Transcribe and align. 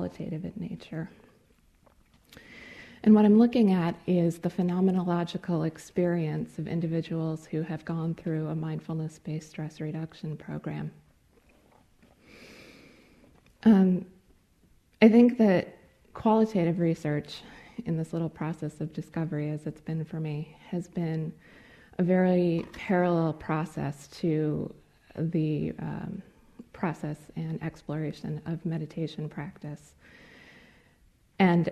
qualitative 0.00 0.46
in 0.46 0.52
nature. 0.56 1.10
And 3.02 3.14
what 3.14 3.26
I'm 3.26 3.38
looking 3.38 3.72
at 3.72 3.94
is 4.06 4.38
the 4.38 4.48
phenomenological 4.48 5.66
experience 5.66 6.58
of 6.58 6.66
individuals 6.66 7.44
who 7.44 7.60
have 7.60 7.84
gone 7.84 8.14
through 8.14 8.48
a 8.48 8.54
mindfulness 8.54 9.18
based 9.18 9.50
stress 9.50 9.78
reduction 9.78 10.38
program. 10.38 10.90
Um, 13.64 14.06
I 15.02 15.10
think 15.10 15.36
that 15.36 15.76
qualitative 16.14 16.78
research 16.78 17.42
in 17.84 17.98
this 17.98 18.14
little 18.14 18.30
process 18.30 18.80
of 18.80 18.94
discovery, 18.94 19.50
as 19.50 19.66
it's 19.66 19.82
been 19.82 20.02
for 20.02 20.18
me, 20.18 20.56
has 20.70 20.88
been 20.88 21.30
a 21.98 22.02
very 22.02 22.64
parallel 22.72 23.34
process 23.34 24.08
to 24.20 24.74
the 25.14 25.74
um, 25.78 26.22
process 26.72 27.16
and 27.36 27.62
exploration 27.62 28.40
of 28.46 28.64
meditation 28.64 29.28
practice. 29.28 29.94
And 31.38 31.70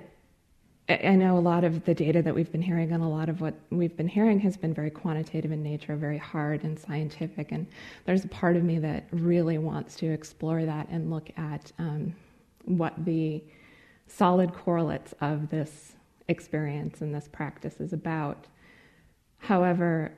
I 0.88 1.16
know 1.16 1.36
a 1.36 1.40
lot 1.40 1.64
of 1.64 1.84
the 1.84 1.94
data 1.94 2.22
that 2.22 2.34
we've 2.34 2.50
been 2.50 2.62
hearing 2.62 2.92
and 2.92 3.04
a 3.04 3.06
lot 3.06 3.28
of 3.28 3.42
what 3.42 3.54
we've 3.68 3.94
been 3.94 4.08
hearing 4.08 4.40
has 4.40 4.56
been 4.56 4.72
very 4.72 4.90
quantitative 4.90 5.52
in 5.52 5.62
nature, 5.62 5.94
very 5.96 6.16
hard 6.16 6.64
and 6.64 6.78
scientific. 6.78 7.52
And 7.52 7.66
there's 8.06 8.24
a 8.24 8.28
part 8.28 8.56
of 8.56 8.64
me 8.64 8.78
that 8.78 9.06
really 9.10 9.58
wants 9.58 9.96
to 9.96 10.06
explore 10.06 10.64
that 10.64 10.88
and 10.88 11.10
look 11.10 11.28
at 11.36 11.72
um, 11.78 12.14
what 12.64 12.94
the 13.04 13.42
solid 14.06 14.54
correlates 14.54 15.12
of 15.20 15.50
this 15.50 15.92
experience 16.28 17.02
and 17.02 17.14
this 17.14 17.28
practice 17.28 17.80
is 17.80 17.92
about. 17.92 18.46
However, 19.38 20.12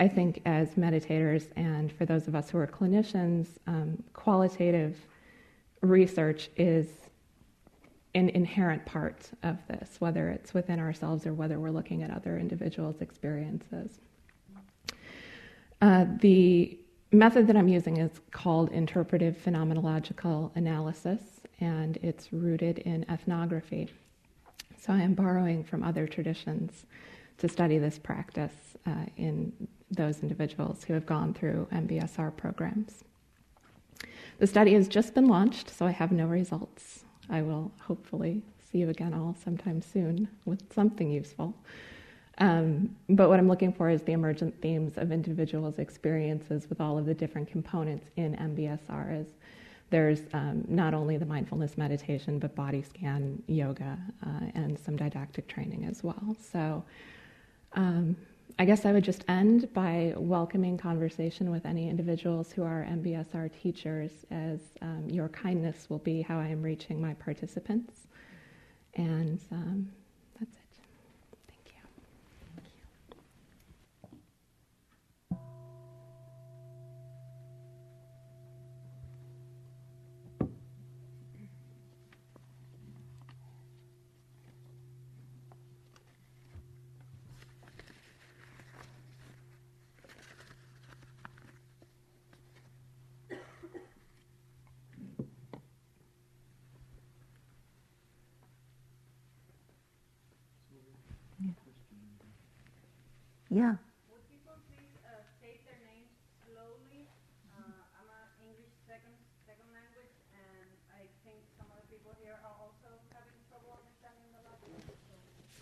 I 0.00 0.08
think 0.08 0.42
as 0.44 0.70
meditators 0.70 1.46
and 1.56 1.92
for 1.92 2.04
those 2.04 2.26
of 2.26 2.34
us 2.34 2.50
who 2.50 2.58
are 2.58 2.66
clinicians, 2.66 3.46
um, 3.66 4.02
qualitative 4.12 4.96
research 5.82 6.50
is 6.56 6.88
an 8.14 8.28
inherent 8.30 8.84
part 8.86 9.30
of 9.42 9.58
this, 9.68 9.96
whether 10.00 10.30
it's 10.30 10.54
within 10.54 10.78
ourselves 10.78 11.26
or 11.26 11.34
whether 11.34 11.58
we're 11.58 11.70
looking 11.70 12.02
at 12.02 12.10
other 12.10 12.38
individuals' 12.38 13.00
experiences. 13.00 13.98
Uh, 15.80 16.06
the 16.20 16.78
method 17.12 17.46
that 17.46 17.56
I'm 17.56 17.68
using 17.68 17.98
is 17.98 18.10
called 18.30 18.70
interpretive 18.70 19.36
phenomenological 19.36 20.54
analysis, 20.56 21.20
and 21.60 21.98
it's 22.02 22.32
rooted 22.32 22.78
in 22.80 23.04
ethnography. 23.10 23.88
So 24.78 24.92
I 24.92 25.02
am 25.02 25.14
borrowing 25.14 25.64
from 25.64 25.82
other 25.82 26.06
traditions 26.06 26.86
to 27.38 27.48
study 27.48 27.78
this 27.78 27.98
practice 27.98 28.76
uh, 28.86 29.06
in 29.16 29.52
those 29.94 30.20
individuals 30.20 30.84
who 30.84 30.92
have 30.94 31.06
gone 31.06 31.34
through 31.34 31.68
MBSR 31.72 32.36
programs. 32.36 33.04
The 34.38 34.46
study 34.46 34.74
has 34.74 34.88
just 34.88 35.14
been 35.14 35.26
launched, 35.26 35.70
so 35.70 35.86
I 35.86 35.92
have 35.92 36.12
no 36.12 36.26
results. 36.26 37.04
I 37.30 37.42
will 37.42 37.70
hopefully 37.80 38.42
see 38.70 38.78
you 38.78 38.90
again 38.90 39.14
all 39.14 39.36
sometime 39.42 39.80
soon 39.80 40.28
with 40.44 40.60
something 40.72 41.10
useful. 41.10 41.54
Um, 42.38 42.96
but 43.08 43.28
what 43.28 43.38
I'm 43.38 43.46
looking 43.48 43.72
for 43.72 43.88
is 43.90 44.02
the 44.02 44.12
emergent 44.12 44.60
themes 44.60 44.94
of 44.96 45.12
individuals' 45.12 45.78
experiences 45.78 46.68
with 46.68 46.80
all 46.80 46.98
of 46.98 47.06
the 47.06 47.14
different 47.14 47.48
components 47.48 48.10
in 48.16 48.34
MBSR. 48.34 49.20
Is 49.20 49.28
there's 49.90 50.22
um, 50.32 50.64
not 50.66 50.94
only 50.94 51.16
the 51.16 51.26
mindfulness 51.26 51.78
meditation, 51.78 52.40
but 52.40 52.54
body 52.56 52.82
scan, 52.82 53.40
yoga, 53.46 53.96
uh, 54.26 54.46
and 54.54 54.76
some 54.76 54.96
didactic 54.96 55.46
training 55.46 55.84
as 55.84 56.02
well. 56.02 56.36
So 56.52 56.82
um, 57.74 58.16
I 58.58 58.64
guess 58.64 58.84
I 58.84 58.92
would 58.92 59.02
just 59.04 59.24
end 59.28 59.72
by 59.74 60.14
welcoming 60.16 60.78
conversation 60.78 61.50
with 61.50 61.66
any 61.66 61.88
individuals 61.88 62.52
who 62.52 62.62
are 62.62 62.86
MBSR 62.88 63.50
teachers, 63.60 64.12
as 64.30 64.60
um, 64.80 65.08
your 65.08 65.28
kindness 65.28 65.90
will 65.90 65.98
be 65.98 66.22
how 66.22 66.38
I 66.38 66.46
am 66.46 66.62
reaching 66.62 67.00
my 67.00 67.14
participants. 67.14 68.06
And 68.94 69.40
um, 69.50 69.90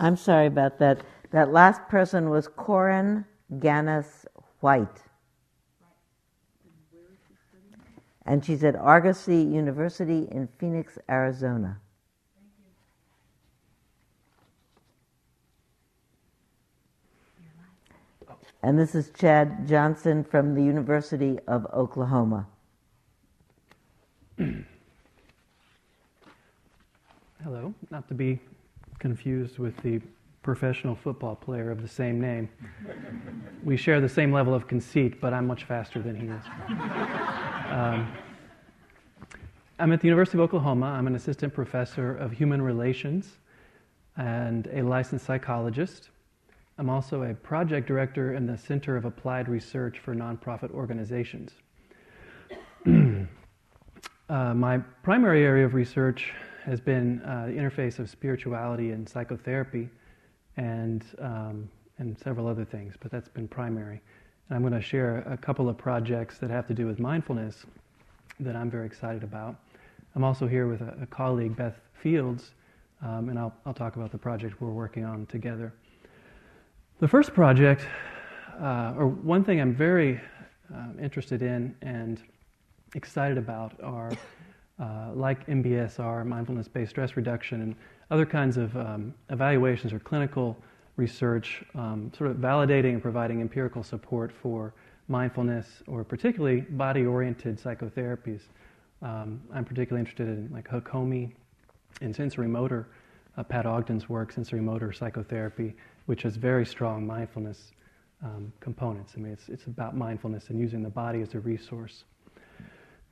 I'm 0.02 0.16
sorry 0.16 0.46
about 0.46 0.80
that. 0.80 1.00
That 1.30 1.52
last 1.52 1.88
person 1.88 2.28
was 2.28 2.48
Koren 2.48 3.24
Ganis 3.60 4.26
Wright. 4.60 4.88
And 8.26 8.44
she's 8.44 8.64
at 8.64 8.74
Argosy 8.76 9.42
University 9.42 10.28
in 10.30 10.48
Phoenix, 10.58 10.98
Arizona. 11.08 11.78
And 18.64 18.78
this 18.78 18.94
is 18.94 19.10
Chad 19.10 19.66
Johnson 19.68 20.24
from 20.24 20.54
the 20.54 20.62
University 20.62 21.38
of 21.46 21.66
Oklahoma. 21.72 22.46
Hello, 27.42 27.74
not 27.90 28.06
to 28.08 28.14
be 28.14 28.40
confused 29.02 29.58
with 29.58 29.76
the 29.78 30.00
professional 30.44 30.94
football 30.94 31.34
player 31.34 31.72
of 31.72 31.82
the 31.82 31.88
same 31.88 32.20
name. 32.20 32.48
we 33.64 33.76
share 33.76 34.00
the 34.00 34.08
same 34.08 34.32
level 34.32 34.54
of 34.54 34.68
conceit, 34.68 35.20
but 35.20 35.34
I'm 35.34 35.44
much 35.44 35.64
faster 35.64 36.00
than 36.00 36.14
he 36.14 36.26
is. 36.28 36.44
Um, 37.70 38.12
I'm 39.80 39.90
at 39.92 40.00
the 40.00 40.06
University 40.06 40.38
of 40.38 40.42
Oklahoma. 40.42 40.86
I'm 40.86 41.08
an 41.08 41.16
assistant 41.16 41.52
professor 41.52 42.16
of 42.16 42.30
human 42.30 42.62
relations 42.62 43.38
and 44.16 44.68
a 44.72 44.82
licensed 44.82 45.26
psychologist. 45.26 46.10
I'm 46.78 46.88
also 46.88 47.24
a 47.24 47.34
project 47.34 47.88
director 47.88 48.34
in 48.34 48.46
the 48.46 48.56
Center 48.56 48.96
of 48.96 49.04
Applied 49.04 49.48
Research 49.48 49.98
for 49.98 50.14
Nonprofit 50.14 50.70
Organizations. 50.70 51.50
uh, 52.86 54.54
my 54.54 54.78
primary 55.02 55.44
area 55.44 55.66
of 55.66 55.74
research 55.74 56.32
has 56.64 56.80
been 56.80 57.20
uh, 57.22 57.46
the 57.46 57.52
interface 57.52 57.98
of 57.98 58.08
spirituality 58.08 58.90
and 58.90 59.08
psychotherapy 59.08 59.88
and, 60.56 61.04
um, 61.18 61.68
and 61.98 62.16
several 62.18 62.46
other 62.46 62.64
things, 62.64 62.94
but 63.00 63.10
that's 63.10 63.28
been 63.28 63.48
primary. 63.48 64.00
And 64.48 64.56
I'm 64.56 64.62
going 64.62 64.72
to 64.72 64.80
share 64.80 65.18
a 65.28 65.36
couple 65.36 65.68
of 65.68 65.76
projects 65.76 66.38
that 66.38 66.50
have 66.50 66.66
to 66.68 66.74
do 66.74 66.86
with 66.86 66.98
mindfulness 66.98 67.66
that 68.40 68.54
I'm 68.54 68.70
very 68.70 68.86
excited 68.86 69.24
about. 69.24 69.56
I'm 70.14 70.24
also 70.24 70.46
here 70.46 70.66
with 70.68 70.82
a, 70.82 70.96
a 71.02 71.06
colleague, 71.06 71.56
Beth 71.56 71.80
Fields, 71.94 72.52
um, 73.02 73.28
and 73.28 73.38
I'll, 73.38 73.54
I'll 73.66 73.74
talk 73.74 73.96
about 73.96 74.12
the 74.12 74.18
project 74.18 74.60
we're 74.60 74.70
working 74.70 75.04
on 75.04 75.26
together. 75.26 75.72
The 77.00 77.08
first 77.08 77.34
project, 77.34 77.84
uh, 78.60 78.94
or 78.96 79.08
one 79.08 79.42
thing 79.42 79.60
I'm 79.60 79.74
very 79.74 80.20
uh, 80.72 81.00
interested 81.00 81.42
in 81.42 81.74
and 81.82 82.22
excited 82.94 83.38
about, 83.38 83.72
are 83.82 84.12
uh, 84.82 85.12
like 85.14 85.46
MBSR, 85.46 86.26
mindfulness 86.26 86.68
based 86.68 86.90
stress 86.90 87.16
reduction, 87.16 87.62
and 87.62 87.76
other 88.10 88.26
kinds 88.26 88.56
of 88.56 88.76
um, 88.76 89.14
evaluations 89.30 89.92
or 89.92 89.98
clinical 90.00 90.56
research, 90.96 91.64
um, 91.74 92.10
sort 92.16 92.30
of 92.30 92.36
validating 92.36 92.92
and 92.94 93.02
providing 93.02 93.40
empirical 93.40 93.82
support 93.82 94.30
for 94.30 94.74
mindfulness 95.08 95.82
or 95.86 96.04
particularly 96.04 96.60
body 96.60 97.06
oriented 97.06 97.58
psychotherapies. 97.58 98.42
Um, 99.00 99.40
I'm 99.54 99.64
particularly 99.64 100.00
interested 100.00 100.28
in 100.28 100.50
like 100.52 100.68
Hakomi 100.68 101.32
and 102.00 102.14
sensorimotor, 102.14 102.86
uh, 103.36 103.42
Pat 103.42 103.64
Ogden's 103.64 104.08
work, 104.08 104.34
sensorimotor 104.34 104.94
psychotherapy 104.94 105.74
which 106.06 106.22
has 106.22 106.36
very 106.36 106.66
strong 106.66 107.06
mindfulness 107.06 107.72
um, 108.22 108.52
components. 108.60 109.14
I 109.16 109.20
mean, 109.20 109.32
it's, 109.32 109.48
it's 109.48 109.66
about 109.66 109.96
mindfulness 109.96 110.48
and 110.48 110.58
using 110.58 110.82
the 110.82 110.90
body 110.90 111.20
as 111.22 111.34
a 111.34 111.40
resource. 111.40 112.04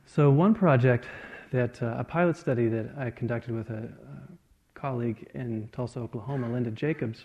So, 0.06 0.30
one 0.30 0.54
project 0.54 1.06
that 1.50 1.82
uh, 1.82 1.96
a 1.98 2.04
pilot 2.04 2.36
study 2.36 2.68
that 2.68 2.90
I 2.96 3.10
conducted 3.10 3.54
with 3.54 3.70
a, 3.70 3.84
a 3.84 4.78
colleague 4.78 5.28
in 5.34 5.68
Tulsa, 5.72 6.00
Oklahoma, 6.00 6.50
Linda 6.50 6.70
Jacobs, 6.70 7.24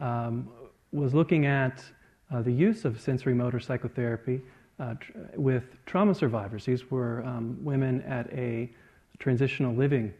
um, 0.00 0.48
was 0.92 1.14
looking 1.14 1.46
at 1.46 1.84
uh, 2.30 2.42
the 2.42 2.52
use 2.52 2.84
of 2.84 2.98
sensorimotor 2.98 3.62
psychotherapy 3.62 4.40
uh, 4.78 4.94
tr- 4.94 5.12
with 5.36 5.64
trauma 5.86 6.14
survivors. 6.14 6.64
These 6.64 6.90
were 6.90 7.24
um, 7.24 7.58
women 7.62 8.02
at 8.02 8.32
a 8.32 8.70
transitional 9.18 9.74
living 9.74 10.12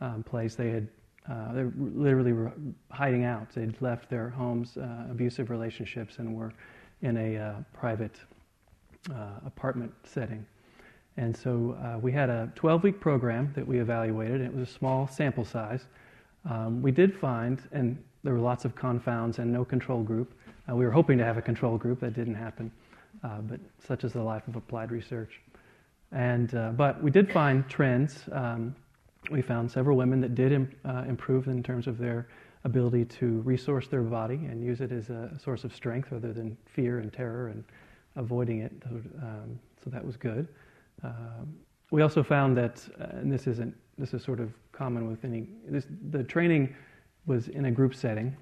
um, 0.00 0.22
place. 0.22 0.54
They 0.54 0.70
had 0.70 0.88
uh, 1.30 1.52
they 1.52 1.64
literally 1.78 2.32
were 2.32 2.50
hiding 2.90 3.24
out. 3.24 3.52
They'd 3.54 3.80
left 3.80 4.08
their 4.08 4.30
homes, 4.30 4.76
uh, 4.76 5.06
abusive 5.10 5.50
relationships, 5.50 6.18
and 6.18 6.34
were 6.34 6.52
in 7.02 7.16
a 7.16 7.36
uh, 7.36 7.54
private 7.72 8.16
apartment 9.46 9.92
setting. 10.04 10.44
And 11.16 11.36
so 11.36 11.76
uh, 11.82 11.98
we 11.98 12.12
had 12.12 12.30
a 12.30 12.50
12 12.54 12.82
week 12.82 13.00
program 13.00 13.52
that 13.54 13.66
we 13.66 13.80
evaluated. 13.80 14.40
It 14.40 14.54
was 14.54 14.68
a 14.68 14.72
small 14.72 15.06
sample 15.06 15.44
size. 15.44 15.84
Um, 16.48 16.80
we 16.80 16.92
did 16.92 17.14
find, 17.14 17.60
and 17.72 18.02
there 18.22 18.32
were 18.32 18.40
lots 18.40 18.64
of 18.64 18.74
confounds 18.74 19.38
and 19.38 19.52
no 19.52 19.64
control 19.64 20.02
group. 20.02 20.32
Uh, 20.70 20.76
we 20.76 20.84
were 20.84 20.90
hoping 20.90 21.18
to 21.18 21.24
have 21.24 21.36
a 21.36 21.42
control 21.42 21.76
group, 21.76 22.00
that 22.00 22.14
didn't 22.14 22.34
happen. 22.34 22.70
but 23.22 23.60
such 23.86 24.04
is 24.04 24.12
the 24.12 24.22
life 24.22 24.46
of 24.48 24.56
applied 24.56 24.90
research. 24.90 25.40
And, 26.12 26.50
but 26.76 27.02
we 27.02 27.10
did 27.10 27.30
find 27.32 27.68
trends. 27.68 28.24
Um, 28.32 28.74
we 29.30 29.42
found 29.42 29.70
several 29.70 29.96
women 29.96 30.20
that 30.20 30.34
did 30.34 30.52
Im- 30.52 30.72
uh, 30.84 31.04
improve 31.06 31.48
in 31.48 31.62
terms 31.62 31.86
of 31.86 31.98
their 31.98 32.28
ability 32.64 33.04
to 33.06 33.40
resource 33.40 33.88
their 33.88 34.02
body 34.02 34.34
and 34.34 34.62
use 34.62 34.80
it 34.80 34.92
as 34.92 35.10
a 35.10 35.38
source 35.42 35.64
of 35.64 35.74
strength 35.74 36.10
rather 36.10 36.32
than 36.32 36.56
fear 36.66 36.98
and 36.98 37.12
terror 37.12 37.48
and 37.48 37.64
avoiding 38.16 38.60
it. 38.60 38.72
Um, 39.22 39.58
so 39.82 39.90
that 39.90 40.04
was 40.04 40.16
good. 40.16 40.48
Um, 41.02 41.56
we 41.90 42.02
also 42.02 42.22
found 42.22 42.56
that, 42.56 42.86
uh, 43.00 43.18
and 43.18 43.32
this 43.32 43.46
isn't, 43.46 43.74
this 43.98 44.14
is 44.14 44.22
sort 44.22 44.40
of 44.40 44.52
common 44.72 45.08
with 45.08 45.24
any, 45.24 45.46
this, 45.68 45.86
the 46.10 46.22
training 46.22 46.74
was 47.26 47.48
in 47.48 47.66
a 47.66 47.70
group 47.70 47.94
setting. 47.94 48.36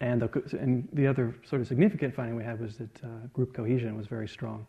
And 0.00 0.22
the, 0.22 0.58
and 0.60 0.88
the 0.92 1.06
other 1.06 1.34
sort 1.44 1.60
of 1.60 1.66
significant 1.66 2.14
finding 2.14 2.36
we 2.36 2.44
had 2.44 2.60
was 2.60 2.76
that 2.76 3.04
uh, 3.04 3.08
group 3.32 3.52
cohesion 3.52 3.96
was 3.96 4.06
very 4.06 4.28
strong. 4.28 4.66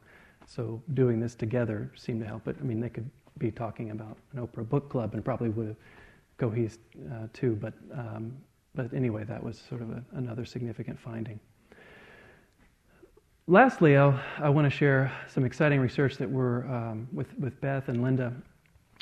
So 0.47 0.81
doing 0.93 1.19
this 1.19 1.35
together 1.35 1.91
seemed 1.95 2.21
to 2.21 2.27
help 2.27 2.47
it. 2.47 2.55
I 2.59 2.63
mean, 2.63 2.79
they 2.79 2.89
could 2.89 3.09
be 3.37 3.51
talking 3.51 3.91
about 3.91 4.17
an 4.33 4.45
Oprah 4.45 4.67
book 4.67 4.89
club 4.89 5.13
and 5.13 5.23
probably 5.23 5.49
would 5.49 5.67
have 5.67 5.75
cohesed 6.39 6.79
uh, 7.11 7.27
too. 7.33 7.55
But, 7.61 7.73
um, 7.93 8.35
but 8.73 8.91
anyway, 8.93 9.23
that 9.25 9.43
was 9.43 9.61
sort 9.69 9.81
of 9.81 9.91
a, 9.91 10.03
another 10.13 10.45
significant 10.45 10.99
finding. 10.99 11.39
Lastly, 13.49 13.97
I'll, 13.97 14.19
i 14.37 14.47
want 14.47 14.65
to 14.65 14.69
share 14.69 15.11
some 15.27 15.43
exciting 15.43 15.79
research 15.79 16.17
that 16.17 16.29
we're, 16.29 16.67
um, 16.67 17.07
with, 17.11 17.35
with 17.39 17.59
Beth 17.61 17.89
and 17.89 18.03
Linda, 18.03 18.31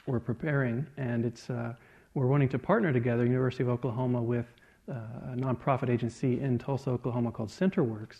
we're 0.05 0.21
preparing, 0.21 0.87
and 0.95 1.25
it's, 1.25 1.49
uh, 1.49 1.73
we're 2.13 2.27
wanting 2.27 2.47
to 2.47 2.57
partner 2.57 2.93
together, 2.93 3.25
University 3.25 3.63
of 3.63 3.69
Oklahoma, 3.69 4.21
with 4.21 4.45
uh, 4.89 4.93
a 4.93 5.35
nonprofit 5.35 5.89
agency 5.89 6.39
in 6.39 6.57
Tulsa, 6.57 6.91
Oklahoma 6.91 7.29
called 7.29 7.49
CenterWorks, 7.49 8.19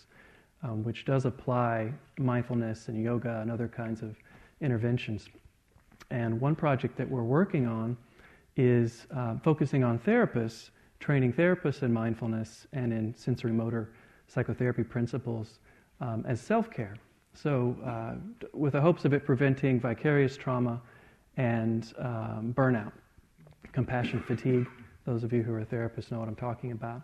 um, 0.63 0.83
which 0.83 1.05
does 1.05 1.23
apply 1.23 1.93
mindfulness 2.17 2.89
and 2.89 3.01
yoga 3.01 3.39
and 3.39 3.49
other 3.49 3.69
kinds 3.69 4.01
of 4.01 4.17
interventions. 4.59 5.29
And 6.11 6.41
one 6.41 6.55
project 6.55 6.97
that 6.97 7.09
we're 7.09 7.23
working 7.23 7.67
on 7.67 7.95
is 8.57 9.07
uh, 9.15 9.37
focusing 9.45 9.85
on 9.85 9.97
therapists, 9.99 10.71
training 10.99 11.31
therapists 11.31 11.83
in 11.83 11.93
mindfulness 11.93 12.67
and 12.73 12.91
in 12.91 13.13
sensorimotor 13.13 13.87
psychotherapy 14.27 14.83
principles 14.83 15.59
um, 16.01 16.23
as 16.27 16.41
self 16.41 16.69
care. 16.71 16.95
So, 17.33 17.77
uh, 17.85 18.15
with 18.53 18.73
the 18.73 18.81
hopes 18.81 19.05
of 19.05 19.13
it 19.13 19.25
preventing 19.25 19.79
vicarious 19.79 20.35
trauma 20.37 20.81
and 21.37 21.93
um, 21.99 22.53
burnout, 22.57 22.91
compassion 23.71 24.21
fatigue. 24.21 24.67
Those 25.05 25.23
of 25.23 25.31
you 25.31 25.43
who 25.43 25.53
are 25.53 25.63
therapists 25.63 26.11
know 26.11 26.19
what 26.19 26.27
I'm 26.27 26.35
talking 26.35 26.71
about. 26.71 27.01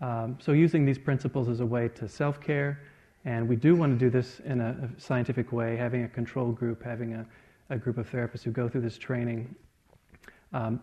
Um, 0.00 0.38
so, 0.40 0.52
using 0.52 0.84
these 0.84 0.98
principles 0.98 1.48
as 1.48 1.60
a 1.60 1.66
way 1.66 1.88
to 1.88 2.08
self 2.08 2.40
care, 2.40 2.80
and 3.24 3.48
we 3.48 3.56
do 3.56 3.74
want 3.74 3.92
to 3.92 3.98
do 3.98 4.10
this 4.10 4.40
in 4.40 4.60
a, 4.60 4.70
a 4.70 5.00
scientific 5.00 5.52
way, 5.52 5.76
having 5.76 6.04
a 6.04 6.08
control 6.08 6.52
group, 6.52 6.82
having 6.82 7.14
a 7.14 7.26
a 7.70 7.78
group 7.78 7.98
of 7.98 8.10
therapists 8.10 8.42
who 8.42 8.50
go 8.50 8.68
through 8.68 8.82
this 8.82 8.98
training. 8.98 9.54
Um, 10.52 10.80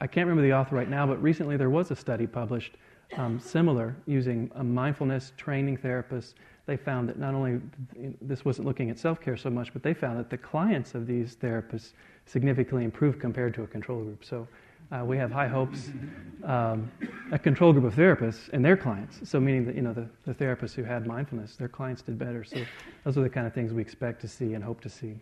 I 0.00 0.06
can't 0.06 0.26
remember 0.26 0.42
the 0.42 0.54
author 0.54 0.76
right 0.76 0.88
now, 0.88 1.06
but 1.06 1.22
recently 1.22 1.56
there 1.56 1.70
was 1.70 1.90
a 1.90 1.96
study 1.96 2.26
published 2.26 2.76
um, 3.16 3.38
similar 3.38 3.96
using 4.06 4.50
a 4.56 4.64
mindfulness 4.64 5.32
training 5.36 5.76
therapist. 5.76 6.34
They 6.66 6.76
found 6.76 7.08
that 7.08 7.18
not 7.18 7.34
only 7.34 7.60
this 8.20 8.44
wasn't 8.44 8.66
looking 8.66 8.90
at 8.90 8.98
self 8.98 9.20
care 9.20 9.36
so 9.36 9.50
much, 9.50 9.72
but 9.72 9.82
they 9.82 9.94
found 9.94 10.18
that 10.18 10.30
the 10.30 10.38
clients 10.38 10.94
of 10.94 11.06
these 11.06 11.36
therapists 11.36 11.92
significantly 12.26 12.84
improved 12.84 13.20
compared 13.20 13.54
to 13.54 13.62
a 13.62 13.66
control 13.66 14.02
group. 14.02 14.24
So 14.24 14.48
uh, 14.90 15.04
we 15.04 15.16
have 15.16 15.30
high 15.30 15.48
hopes. 15.48 15.90
Um, 16.44 16.90
a 17.32 17.38
control 17.38 17.72
group 17.72 17.84
of 17.84 17.94
therapists 17.94 18.48
and 18.52 18.64
their 18.64 18.76
clients. 18.76 19.28
So 19.28 19.40
meaning 19.40 19.64
that 19.66 19.74
you 19.74 19.82
know 19.82 19.92
the, 19.92 20.08
the 20.24 20.34
therapists 20.34 20.74
who 20.74 20.84
had 20.84 21.06
mindfulness, 21.06 21.56
their 21.56 21.68
clients 21.68 22.02
did 22.02 22.18
better. 22.18 22.44
So 22.44 22.58
those 23.04 23.16
are 23.16 23.22
the 23.22 23.30
kind 23.30 23.46
of 23.46 23.54
things 23.54 23.72
we 23.72 23.82
expect 23.82 24.20
to 24.22 24.28
see 24.28 24.54
and 24.54 24.62
hope 24.62 24.80
to 24.82 24.88
see. 24.88 25.14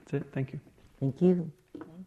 That's 0.00 0.14
it. 0.14 0.26
Thank 0.32 0.52
you. 0.52 0.60
Thank 1.00 1.20
you. 1.20 1.50
My 1.78 1.84
name 1.84 2.06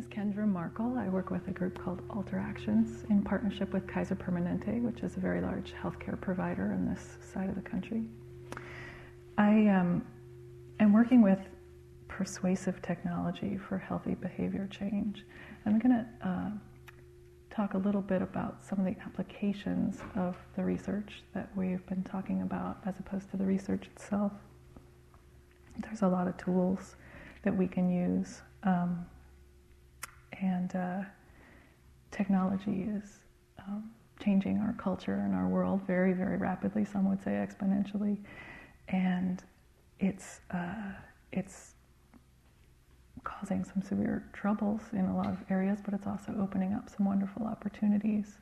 is 0.00 0.06
Kendra 0.06 0.48
Markle. 0.48 0.96
I 0.96 1.10
work 1.10 1.30
with 1.30 1.46
a 1.48 1.50
group 1.50 1.78
called 1.78 2.00
Alter 2.08 2.38
Actions 2.38 3.04
in 3.10 3.22
partnership 3.22 3.74
with 3.74 3.86
Kaiser 3.86 4.14
Permanente, 4.14 4.80
which 4.80 5.00
is 5.02 5.18
a 5.18 5.20
very 5.20 5.42
large 5.42 5.74
healthcare 5.74 6.18
provider 6.18 6.72
in 6.72 6.88
this 6.88 7.18
side 7.34 7.50
of 7.50 7.54
the 7.54 7.60
country. 7.60 8.04
I 9.36 9.66
um, 9.66 10.06
am 10.78 10.94
working 10.94 11.20
with 11.20 11.38
persuasive 12.08 12.80
technology 12.80 13.58
for 13.58 13.76
healthy 13.76 14.14
behavior 14.14 14.66
change. 14.70 15.26
I'm 15.66 15.78
going 15.78 15.92
to 15.92 16.26
uh, 16.26 16.50
talk 17.54 17.74
a 17.74 17.78
little 17.78 18.00
bit 18.00 18.22
about 18.22 18.64
some 18.64 18.78
of 18.78 18.86
the 18.86 18.98
applications 19.02 19.98
of 20.16 20.34
the 20.56 20.64
research 20.64 21.24
that 21.34 21.50
we've 21.54 21.84
been 21.88 22.04
talking 22.04 22.40
about 22.40 22.78
as 22.86 22.94
opposed 22.98 23.30
to 23.32 23.36
the 23.36 23.44
research 23.44 23.86
itself. 23.94 24.32
There's 25.78 26.00
a 26.00 26.08
lot 26.08 26.26
of 26.26 26.38
tools 26.38 26.96
that 27.42 27.54
we 27.54 27.66
can 27.68 27.90
use, 27.90 28.40
um, 28.62 29.04
and 30.40 30.74
uh, 30.74 31.00
technology 32.10 32.82
is 32.82 33.18
um, 33.58 33.90
changing 34.22 34.58
our 34.58 34.74
culture 34.74 35.22
and 35.24 35.34
our 35.34 35.48
world 35.48 35.80
very, 35.86 36.12
very 36.12 36.36
rapidly. 36.36 36.84
Some 36.84 37.08
would 37.08 37.22
say 37.22 37.32
exponentially, 37.32 38.18
and 38.88 39.42
it's 39.98 40.40
uh, 40.50 40.92
it's 41.32 41.74
causing 43.24 43.64
some 43.64 43.82
severe 43.82 44.24
troubles 44.32 44.80
in 44.92 45.04
a 45.06 45.16
lot 45.16 45.28
of 45.28 45.38
areas, 45.50 45.78
but 45.84 45.94
it's 45.94 46.06
also 46.06 46.34
opening 46.40 46.72
up 46.72 46.88
some 46.88 47.06
wonderful 47.06 47.46
opportunities, 47.46 48.38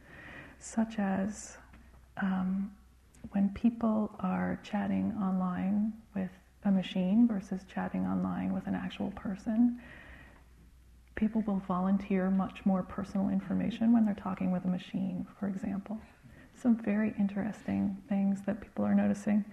such 0.61 0.99
as 0.99 1.59
um, 2.23 2.71
when 3.33 3.49
people 3.51 4.15
are 4.21 4.61
chatting 4.63 5.13
online 5.21 5.93
with 6.15 6.31
a 6.65 6.71
machine 6.71 7.27
versus 7.27 7.63
chatting 7.73 8.07
online 8.07 8.53
with 8.53 8.67
an 8.67 8.75
actual 8.75 9.11
person. 9.13 9.81
People 11.19 11.43
will 11.49 11.61
volunteer 11.67 12.31
much 12.31 12.65
more 12.65 12.85
personal 12.85 13.29
information 13.29 13.93
when 13.93 14.07
they're 14.07 14.15
talking 14.15 14.53
with 14.53 14.65
a 14.65 14.69
machine, 14.69 15.27
for 15.41 15.49
example. 15.49 15.99
Some 16.55 16.77
very 16.77 17.13
interesting 17.19 17.97
things 18.09 18.43
that 18.47 18.61
people 18.61 18.85
are 18.85 18.95
noticing. 18.95 19.45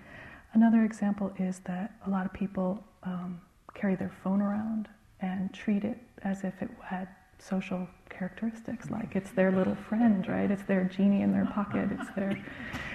Another 0.53 0.83
example 0.83 1.33
is 1.39 1.61
that 1.65 1.95
a 2.05 2.09
lot 2.11 2.23
of 2.23 2.31
people 2.33 2.83
um, 3.01 3.41
carry 3.73 3.95
their 3.95 4.13
phone 4.23 4.43
around 4.43 4.87
and 5.21 5.51
treat 5.55 5.83
it 5.83 5.97
as 6.21 6.43
if 6.43 6.53
it 6.61 6.69
had 6.83 7.07
social 7.39 7.87
characteristics, 8.09 8.91
like 8.91 9.15
it's 9.15 9.31
their 9.31 9.51
little 9.51 9.73
friend, 9.73 10.27
right? 10.27 10.51
It's 10.51 10.63
their 10.65 10.83
genie 10.83 11.23
in 11.23 11.31
their 11.31 11.47
pocket. 11.47 11.89
It's 11.91 12.11
their, 12.11 12.45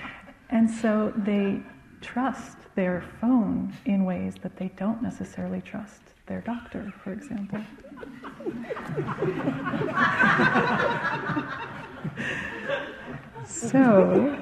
and 0.50 0.70
so 0.70 1.12
they 1.16 1.60
trust 2.00 2.56
their 2.76 3.02
phone 3.20 3.72
in 3.84 4.04
ways 4.04 4.34
that 4.42 4.56
they 4.58 4.68
don't 4.76 5.02
necessarily 5.02 5.60
trust 5.60 6.02
their 6.30 6.40
doctor, 6.42 6.92
for 7.02 7.12
example. 7.12 7.60
so 13.44 14.38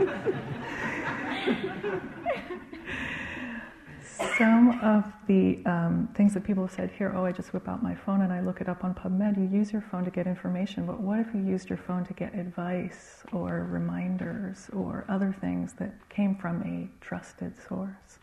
some 4.36 4.78
of 4.82 5.10
the 5.28 5.64
um, 5.64 6.10
things 6.14 6.34
that 6.34 6.44
people 6.44 6.66
have 6.66 6.74
said 6.74 6.90
here 6.90 7.10
oh, 7.16 7.24
I 7.24 7.32
just 7.32 7.54
whip 7.54 7.66
out 7.66 7.82
my 7.82 7.94
phone 7.94 8.20
and 8.20 8.30
I 8.30 8.40
look 8.40 8.60
it 8.60 8.68
up 8.68 8.84
on 8.84 8.94
PubMed. 8.94 9.38
You 9.38 9.48
use 9.58 9.72
your 9.72 9.80
phone 9.80 10.04
to 10.04 10.10
get 10.10 10.26
information, 10.26 10.84
but 10.84 11.00
what 11.00 11.18
if 11.18 11.28
you 11.34 11.40
used 11.40 11.70
your 11.70 11.78
phone 11.78 12.04
to 12.04 12.12
get 12.12 12.34
advice 12.34 13.22
or 13.32 13.66
reminders 13.70 14.68
or 14.74 15.06
other 15.08 15.34
things 15.40 15.72
that 15.78 15.94
came 16.10 16.36
from 16.36 16.62
a 16.64 16.90
trusted 17.02 17.54
source? 17.66 18.18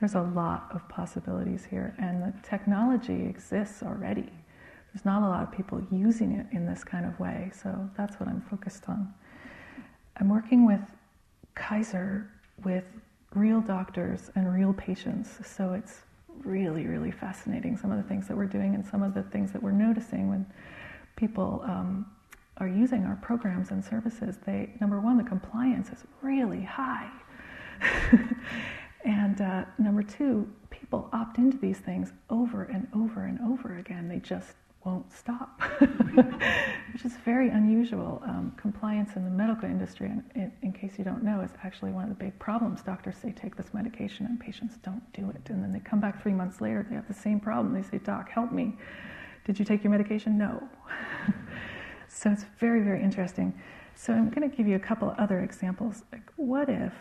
There's 0.00 0.14
a 0.14 0.22
lot 0.22 0.68
of 0.72 0.88
possibilities 0.88 1.64
here, 1.64 1.94
and 1.98 2.22
the 2.22 2.32
technology 2.48 3.26
exists 3.26 3.82
already. 3.82 4.30
There's 4.92 5.04
not 5.04 5.22
a 5.22 5.28
lot 5.28 5.42
of 5.42 5.52
people 5.52 5.84
using 5.90 6.32
it 6.32 6.46
in 6.52 6.66
this 6.66 6.84
kind 6.84 7.04
of 7.04 7.18
way, 7.18 7.50
so 7.52 7.88
that's 7.96 8.18
what 8.20 8.28
I'm 8.28 8.40
focused 8.42 8.88
on. 8.88 9.12
I'm 10.16 10.28
working 10.28 10.66
with 10.66 10.80
Kaiser 11.54 12.30
with 12.64 12.84
real 13.34 13.60
doctors 13.60 14.30
and 14.34 14.52
real 14.52 14.72
patients. 14.72 15.30
So 15.44 15.74
it's 15.74 16.02
really, 16.44 16.86
really 16.86 17.10
fascinating 17.10 17.76
some 17.76 17.90
of 17.90 17.98
the 17.98 18.08
things 18.08 18.28
that 18.28 18.36
we're 18.36 18.46
doing 18.46 18.74
and 18.74 18.84
some 18.86 19.02
of 19.02 19.14
the 19.14 19.22
things 19.22 19.52
that 19.52 19.62
we're 19.62 19.72
noticing 19.72 20.28
when 20.28 20.46
people 21.16 21.62
um, 21.64 22.06
are 22.58 22.68
using 22.68 23.04
our 23.04 23.16
programs 23.16 23.70
and 23.70 23.84
services. 23.84 24.36
They 24.46 24.72
number 24.80 25.00
one, 25.00 25.16
the 25.16 25.24
compliance 25.24 25.90
is 25.90 26.04
really 26.22 26.62
high, 26.62 27.10
and 29.04 29.40
uh, 29.40 29.64
number 29.78 30.02
two, 30.02 30.50
people 30.70 31.08
opt 31.12 31.38
into 31.38 31.56
these 31.58 31.78
things 31.78 32.12
over 32.30 32.64
and 32.64 32.88
over 32.94 33.24
and 33.24 33.38
over 33.40 33.76
again. 33.78 34.08
They 34.08 34.18
just 34.18 34.54
won't 34.84 35.12
stop, 35.12 35.60
which 35.80 37.04
is 37.04 37.12
very 37.24 37.48
unusual. 37.50 38.22
Um, 38.24 38.54
compliance 38.56 39.16
in 39.16 39.24
the 39.24 39.30
medical 39.30 39.68
industry, 39.68 40.10
in, 40.34 40.52
in, 40.62 40.72
case 40.72 40.92
you 40.98 41.04
don't 41.04 41.22
know, 41.22 41.40
is 41.40 41.50
actually 41.62 41.90
one 41.90 42.04
of 42.04 42.08
the 42.10 42.14
big 42.14 42.38
problems. 42.38 42.82
Doctors 42.82 43.16
say 43.16 43.32
take 43.32 43.56
this 43.56 43.74
medication 43.74 44.26
and 44.26 44.38
patients 44.40 44.76
don't 44.82 45.02
do 45.12 45.28
it. 45.30 45.50
And 45.50 45.62
then 45.62 45.72
they 45.72 45.80
come 45.80 46.00
back 46.00 46.22
three 46.22 46.32
months 46.32 46.60
later, 46.60 46.86
they 46.88 46.94
have 46.94 47.08
the 47.08 47.14
same 47.14 47.40
problem. 47.40 47.74
They 47.74 47.86
say, 47.88 47.98
Doc, 47.98 48.30
help 48.30 48.52
me. 48.52 48.76
Did 49.44 49.58
you 49.58 49.64
take 49.64 49.82
your 49.82 49.90
medication? 49.90 50.38
No. 50.38 50.68
so 52.08 52.30
it's 52.30 52.44
very, 52.58 52.82
very 52.82 53.02
interesting. 53.02 53.58
So 53.94 54.12
I'm 54.12 54.30
going 54.30 54.48
to 54.48 54.56
give 54.56 54.68
you 54.68 54.76
a 54.76 54.80
couple 54.80 55.14
other 55.18 55.40
examples. 55.40 56.04
Like, 56.12 56.32
what 56.36 56.68
if 56.68 56.92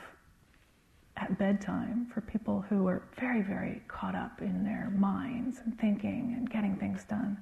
at 1.18 1.38
bedtime 1.38 2.08
for 2.14 2.22
people 2.22 2.64
who 2.70 2.88
are 2.88 3.04
very, 3.20 3.42
very 3.42 3.82
caught 3.88 4.16
up 4.16 4.42
in 4.42 4.64
their 4.64 4.92
minds 4.96 5.60
and 5.66 5.78
thinking 5.80 6.36
and 6.38 6.50
getting 6.50 6.76
things 6.78 7.04
done. 7.06 7.38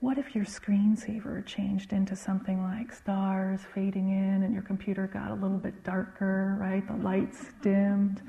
What 0.00 0.18
if 0.18 0.34
your 0.34 0.44
screensaver 0.44 1.44
changed 1.46 1.92
into 1.92 2.16
something 2.16 2.62
like 2.62 2.92
stars 2.92 3.60
fading 3.74 4.10
in 4.10 4.42
and 4.42 4.52
your 4.52 4.62
computer 4.62 5.06
got 5.06 5.30
a 5.30 5.34
little 5.34 5.56
bit 5.58 5.84
darker, 5.84 6.56
right? 6.60 6.86
The 6.86 7.02
lights 7.02 7.46
dimmed. 7.62 8.20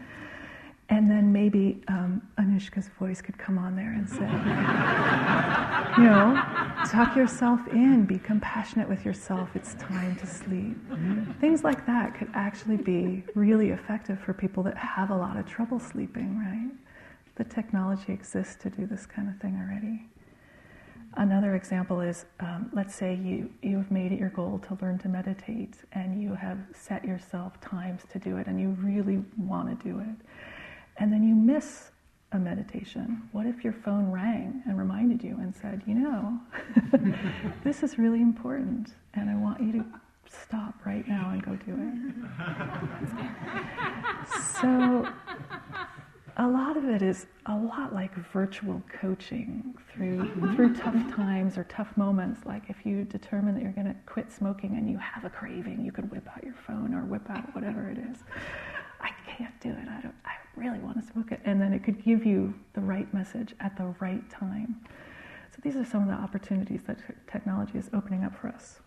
And 0.90 1.10
then 1.12 1.34
maybe 1.34 1.82
um, 1.90 2.22
Anushka's 2.40 2.88
voice 2.98 3.22
could 3.22 3.38
come 3.38 3.58
on 3.58 3.76
there 3.76 3.92
and 3.92 4.10
say, 4.10 4.20
you 5.98 6.04
know, 6.04 6.42
tuck 6.90 7.14
yourself 7.16 7.60
in, 7.68 8.06
be 8.06 8.18
compassionate 8.18 8.88
with 8.88 9.04
yourself, 9.04 9.50
it's 9.54 9.74
time 9.76 10.16
to 10.16 10.26
sleep. 10.26 10.78
Things 11.42 11.66
like 11.66 11.86
that 11.88 12.16
could 12.18 12.30
actually 12.34 12.78
be 12.78 13.24
really 13.36 13.72
effective 13.72 14.18
for 14.20 14.34
people 14.34 14.64
that 14.64 14.78
have 14.78 15.10
a 15.10 15.16
lot 15.16 15.36
of 15.36 15.46
trouble 15.46 15.78
sleeping, 15.78 16.38
right? 16.40 16.72
The 17.36 17.44
technology 17.44 18.14
exists 18.14 18.56
to 18.64 18.70
do 18.70 18.86
this 18.86 19.06
kind 19.06 19.28
of 19.28 19.38
thing 19.42 19.56
already. 19.62 20.08
Another 21.18 21.56
example 21.56 22.00
is 22.00 22.26
um, 22.40 22.70
let's 22.74 22.96
say 22.96 23.16
you, 23.16 23.50
you 23.62 23.78
have 23.78 23.92
made 23.92 24.12
it 24.12 24.20
your 24.20 24.30
goal 24.30 24.60
to 24.68 24.78
learn 24.82 25.00
to 25.00 25.10
meditate 25.10 25.76
and 25.92 26.22
you 26.22 26.34
have 26.36 26.60
set 26.74 27.04
yourself 27.04 27.60
times 27.60 28.04
to 28.12 28.20
do 28.20 28.38
it 28.38 28.48
and 28.48 28.60
you 28.60 28.70
really 28.80 29.24
want 29.38 29.68
to 29.68 29.90
do 29.90 30.00
it. 30.00 30.16
And 30.98 31.12
then 31.12 31.24
you 31.24 31.36
miss 31.36 31.92
a 32.32 32.40
meditation. 32.40 33.30
What 33.32 33.46
if 33.46 33.64
your 33.64 33.74
phone 33.74 34.12
rang 34.12 34.62
and 34.66 34.78
reminded 34.78 35.24
you 35.24 35.38
and 35.40 35.56
said, 35.56 35.82
you 35.86 35.96
know, 35.96 36.40
this 37.64 37.84
is 37.84 37.98
really 37.98 38.22
important 38.22 38.94
and 39.14 39.30
I 39.30 39.36
want 39.36 39.62
you 39.62 39.72
to 39.74 39.86
stop 40.30 40.74
right 40.86 41.08
now 41.08 41.30
and 41.32 41.42
go 41.42 41.56
do 41.56 41.78
it. 41.78 42.14
so 44.62 45.08
a 46.38 46.48
lot 46.48 46.76
of 46.78 46.86
it 46.86 47.02
is 47.02 47.28
a 47.46 47.56
lot 47.56 47.94
like 47.94 48.14
virtual 48.32 48.84
coaching 49.02 49.74
through 49.92 50.30
through 50.56 50.76
tough 50.76 51.16
times 51.16 51.58
or 51.58 51.64
tough 51.66 51.96
moments. 51.96 52.46
Like 52.46 52.64
if 52.70 52.86
you 52.86 53.06
determine 53.06 53.56
that 53.56 53.64
you're 53.64 53.72
going 53.72 53.88
to 53.88 53.96
quit 54.06 54.32
smoking 54.32 54.76
and 54.78 54.90
you 54.90 54.98
have 54.98 55.24
a 55.24 55.30
craving, 55.30 55.84
you 55.84 55.92
could 55.92 56.12
whip 56.12 56.28
out 56.36 56.44
your 56.44 56.56
phone 56.66 56.94
or 56.94 57.06
whip 57.06 57.30
out 57.30 57.56
whatever 57.56 57.90
it 57.90 57.98
is. 57.98 58.18
I 59.02 59.12
can't 59.26 59.60
do 59.62 59.70
it. 59.70 59.88
I 59.90 60.02
don't. 60.02 60.16
I 60.26 60.34
really 60.58 60.80
want 60.80 61.00
to 61.00 61.12
smoke 61.12 61.32
it, 61.32 61.42
and 61.46 61.62
then 61.62 61.74
it 61.74 61.84
could 61.84 62.04
give 62.04 62.26
you 62.26 62.54
the 62.74 62.82
right 62.82 63.12
message 63.14 63.54
at 63.60 63.78
the 63.78 63.94
right 64.00 64.28
time. 64.30 64.82
So 65.52 65.60
these 65.62 65.76
are 65.76 65.86
some 65.86 66.02
of 66.04 66.08
the 66.08 66.14
opportunities 66.14 66.82
that 66.88 66.98
technology 67.32 67.78
is 67.78 67.90
opening 67.94 68.24
up 68.24 68.36
for 68.36 68.50
us. 68.50 68.80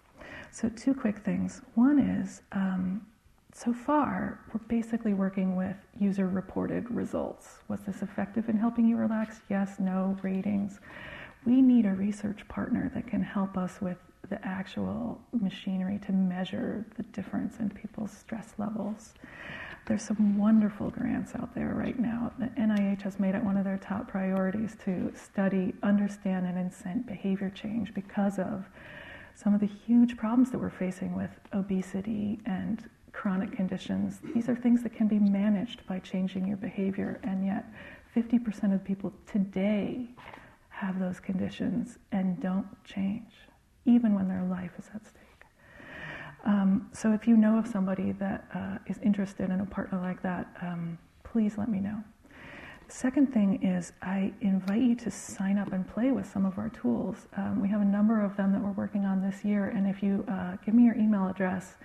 So 0.50 0.68
two 0.68 0.94
quick 0.94 1.18
things. 1.18 1.62
One 1.74 1.98
is 1.98 2.42
um, 2.52 3.06
so 3.52 3.72
far, 3.72 4.40
we're 4.52 4.60
basically 4.68 5.14
working 5.14 5.56
with 5.56 5.76
user 5.98 6.28
reported 6.28 6.90
results. 6.90 7.58
Was 7.68 7.80
this 7.80 8.02
effective 8.02 8.48
in 8.48 8.56
helping 8.56 8.86
you 8.86 8.96
relax? 8.96 9.40
Yes, 9.48 9.76
no, 9.78 10.16
ratings. 10.22 10.80
We 11.44 11.60
need 11.60 11.86
a 11.86 11.92
research 11.92 12.46
partner 12.48 12.90
that 12.94 13.06
can 13.06 13.22
help 13.22 13.56
us 13.56 13.80
with 13.80 13.96
the 14.28 14.44
actual 14.46 15.20
machinery 15.32 15.98
to 16.06 16.12
measure 16.12 16.86
the 16.96 17.02
difference 17.04 17.58
in 17.58 17.70
people's 17.70 18.12
stress 18.12 18.54
levels. 18.58 19.14
There's 19.86 20.02
some 20.02 20.38
wonderful 20.38 20.90
grants 20.90 21.34
out 21.34 21.54
there 21.54 21.74
right 21.74 21.98
now. 21.98 22.32
The 22.38 22.46
NIH 22.46 23.02
has 23.02 23.18
made 23.18 23.34
it 23.34 23.42
one 23.42 23.56
of 23.56 23.64
their 23.64 23.78
top 23.78 24.08
priorities 24.08 24.76
to 24.84 25.12
study, 25.16 25.74
understand, 25.82 26.46
and 26.46 26.56
incent 26.56 27.06
behavior 27.06 27.50
change 27.50 27.92
because 27.92 28.38
of 28.38 28.68
some 29.34 29.54
of 29.54 29.60
the 29.60 29.66
huge 29.66 30.16
problems 30.16 30.50
that 30.50 30.58
we're 30.58 30.70
facing 30.70 31.16
with 31.16 31.30
obesity 31.54 32.38
and 32.46 32.88
chronic 33.12 33.52
conditions. 33.52 34.20
These 34.34 34.48
are 34.48 34.54
things 34.54 34.82
that 34.82 34.94
can 34.94 35.08
be 35.08 35.18
managed 35.18 35.86
by 35.86 35.98
changing 35.98 36.46
your 36.46 36.56
behavior, 36.56 37.18
and 37.22 37.44
yet 37.44 37.64
50% 38.14 38.74
of 38.74 38.84
people 38.84 39.12
today 39.26 40.08
have 40.68 40.98
those 40.98 41.20
conditions 41.20 41.98
and 42.12 42.40
don't 42.40 42.66
change, 42.84 43.32
even 43.84 44.14
when 44.14 44.28
their 44.28 44.44
life 44.44 44.72
is 44.78 44.88
at 44.94 45.06
stake. 45.06 45.19
Um, 46.44 46.88
so 46.92 47.12
if 47.12 47.26
you 47.28 47.36
know 47.36 47.58
of 47.58 47.66
somebody 47.66 48.12
that 48.12 48.46
uh, 48.54 48.78
is 48.86 48.98
interested 48.98 49.50
in 49.50 49.60
a 49.60 49.66
partner 49.66 50.00
like 50.00 50.22
that, 50.22 50.48
um, 50.62 50.98
please 51.22 51.58
let 51.58 51.68
me 51.68 51.80
know. 51.80 52.02
second 52.88 53.32
thing 53.32 53.62
is 53.62 53.92
I 54.02 54.32
invite 54.40 54.82
you 54.82 54.94
to 54.96 55.10
sign 55.10 55.58
up 55.58 55.72
and 55.72 55.86
play 55.86 56.10
with 56.10 56.26
some 56.30 56.44
of 56.44 56.58
our 56.58 56.70
tools. 56.70 57.28
Um, 57.36 57.60
we 57.60 57.68
have 57.68 57.80
a 57.80 57.84
number 57.84 58.24
of 58.24 58.36
them 58.36 58.52
that 58.52 58.60
we're 58.60 58.72
working 58.72 59.04
on 59.04 59.20
this 59.20 59.44
year, 59.44 59.68
and 59.68 59.86
if 59.86 60.02
you 60.02 60.24
uh, 60.28 60.56
give 60.64 60.74
me 60.74 60.84
your 60.84 60.96
email 60.96 61.28
address, 61.28 61.76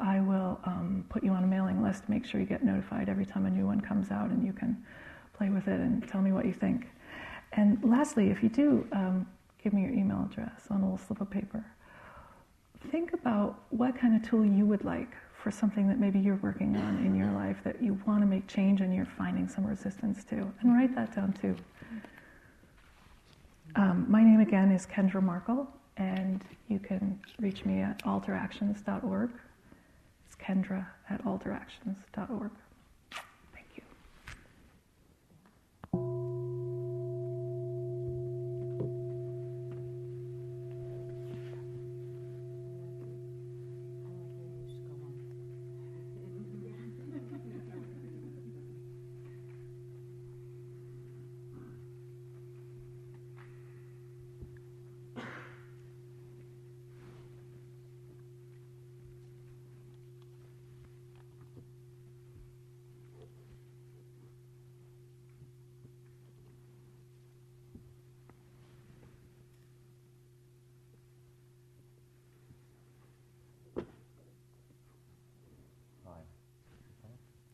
I 0.00 0.20
will 0.20 0.58
um, 0.64 1.04
put 1.08 1.22
you 1.22 1.30
on 1.30 1.44
a 1.44 1.46
mailing 1.46 1.82
list 1.82 2.04
to 2.04 2.10
make 2.10 2.26
sure 2.26 2.40
you 2.40 2.46
get 2.46 2.64
notified 2.64 3.08
every 3.08 3.24
time 3.24 3.46
a 3.46 3.50
new 3.50 3.66
one 3.66 3.80
comes 3.80 4.10
out 4.10 4.30
and 4.30 4.44
you 4.44 4.52
can 4.52 4.84
play 5.32 5.48
with 5.48 5.68
it 5.68 5.80
and 5.80 6.06
tell 6.08 6.20
me 6.20 6.32
what 6.32 6.44
you 6.44 6.52
think. 6.52 6.88
And 7.52 7.78
lastly, 7.84 8.30
if 8.30 8.42
you 8.42 8.48
do 8.48 8.86
um, 8.92 9.26
give 9.62 9.72
me 9.72 9.82
your 9.82 9.92
email 9.92 10.28
address 10.30 10.62
on 10.70 10.80
a 10.80 10.84
little 10.84 10.98
slip 10.98 11.20
of 11.20 11.30
paper, 11.30 11.64
think 12.90 13.12
about 13.12 13.60
what 13.70 13.98
kind 13.98 14.14
of 14.16 14.28
tool 14.28 14.44
you 14.44 14.66
would 14.66 14.84
like 14.84 15.10
for 15.42 15.50
something 15.50 15.86
that 15.88 15.98
maybe 15.98 16.18
you're 16.18 16.40
working 16.42 16.76
on 16.76 17.04
in 17.04 17.14
your 17.14 17.30
life 17.32 17.58
that 17.64 17.82
you 17.82 18.00
want 18.06 18.20
to 18.20 18.26
make 18.26 18.46
change 18.46 18.80
and 18.80 18.94
you're 18.94 19.08
finding 19.18 19.46
some 19.48 19.66
resistance 19.66 20.24
to. 20.24 20.36
And 20.60 20.72
write 20.72 20.94
that 20.94 21.14
down 21.14 21.32
too. 21.34 21.54
Um, 23.76 24.06
my 24.08 24.22
name 24.22 24.40
again 24.40 24.70
is 24.70 24.86
Kendra 24.86 25.22
Markle, 25.22 25.68
and 25.96 26.42
you 26.68 26.78
can 26.78 27.20
reach 27.40 27.64
me 27.64 27.80
at 27.80 28.00
alteractions.org. 28.06 29.30
It's 30.26 30.36
Kendra 30.36 30.86
at 31.10 31.26
alteractions.org. 31.26 32.50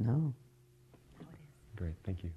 No. 0.01 0.33
Great, 1.77 1.93
thank 2.05 2.25
you. 2.25 2.31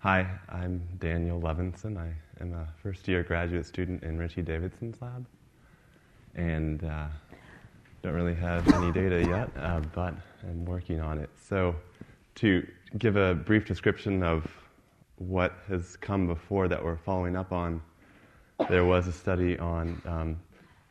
Hi, 0.00 0.28
I'm 0.48 0.82
Daniel 0.98 1.40
Levinson. 1.40 1.96
I 1.96 2.12
am 2.40 2.52
a 2.54 2.66
first 2.82 3.06
year 3.06 3.22
graduate 3.22 3.66
student 3.66 4.02
in 4.02 4.18
Richie 4.18 4.42
Davidson's 4.42 5.00
lab. 5.00 5.24
And 6.34 6.82
uh, 6.82 7.06
don't 8.02 8.14
really 8.14 8.34
have 8.34 8.66
any 8.74 8.90
data 8.90 9.24
yet, 9.24 9.48
uh, 9.62 9.80
but 9.94 10.12
I'm 10.42 10.64
working 10.64 11.00
on 11.00 11.18
it. 11.18 11.30
So, 11.40 11.76
to 12.36 12.66
give 12.98 13.14
a 13.14 13.32
brief 13.32 13.64
description 13.64 14.24
of 14.24 14.44
what 15.18 15.52
has 15.68 15.96
come 15.96 16.26
before 16.26 16.66
that 16.66 16.84
we're 16.84 16.96
following 16.96 17.36
up 17.36 17.52
on, 17.52 17.80
there 18.68 18.84
was 18.84 19.06
a 19.06 19.12
study 19.12 19.56
on 19.58 20.02
um, 20.04 20.36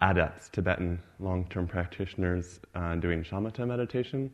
adepts, 0.02 0.48
Tibetan 0.48 1.02
long 1.20 1.46
term 1.50 1.68
practitioners 1.68 2.62
uh, 2.76 2.96
doing 2.96 3.24
shamatha 3.24 3.68
meditation. 3.68 4.32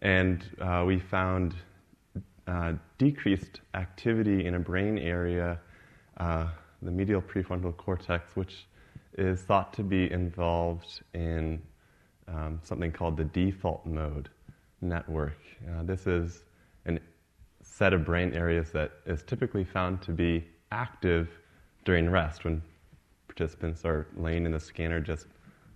And 0.00 0.44
uh, 0.60 0.84
we 0.86 0.98
found 0.98 1.54
uh, 2.46 2.74
decreased 2.98 3.60
activity 3.74 4.46
in 4.46 4.54
a 4.54 4.58
brain 4.58 4.98
area, 4.98 5.60
uh, 6.18 6.48
the 6.82 6.90
medial 6.90 7.20
prefrontal 7.20 7.76
cortex, 7.76 8.36
which 8.36 8.66
is 9.16 9.42
thought 9.42 9.72
to 9.74 9.82
be 9.82 10.10
involved 10.10 11.02
in 11.14 11.60
um, 12.28 12.60
something 12.62 12.92
called 12.92 13.16
the 13.16 13.24
default 13.24 13.84
mode 13.84 14.28
network. 14.80 15.38
Uh, 15.68 15.82
this 15.82 16.06
is 16.06 16.44
a 16.86 16.98
set 17.62 17.92
of 17.92 18.04
brain 18.04 18.32
areas 18.32 18.70
that 18.70 18.92
is 19.06 19.22
typically 19.22 19.64
found 19.64 20.00
to 20.02 20.12
be 20.12 20.44
active 20.70 21.28
during 21.84 22.08
rest 22.08 22.44
when 22.44 22.62
participants 23.26 23.84
are 23.84 24.06
laying 24.16 24.46
in 24.46 24.52
the 24.52 24.60
scanner 24.60 25.00
just 25.00 25.26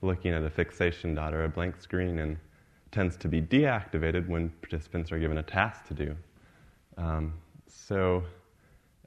looking 0.02 0.32
at 0.32 0.42
a 0.42 0.50
fixation 0.50 1.14
dot 1.14 1.32
or 1.32 1.44
a 1.44 1.48
blank 1.48 1.80
screen 1.80 2.18
and 2.18 2.36
tends 2.92 3.16
to 3.16 3.28
be 3.28 3.40
deactivated 3.40 4.28
when 4.28 4.50
participants 4.60 5.10
are 5.10 5.18
given 5.18 5.38
a 5.38 5.42
task 5.42 5.86
to 5.88 5.94
do. 5.94 6.16
Um, 6.96 7.32
so, 7.66 8.22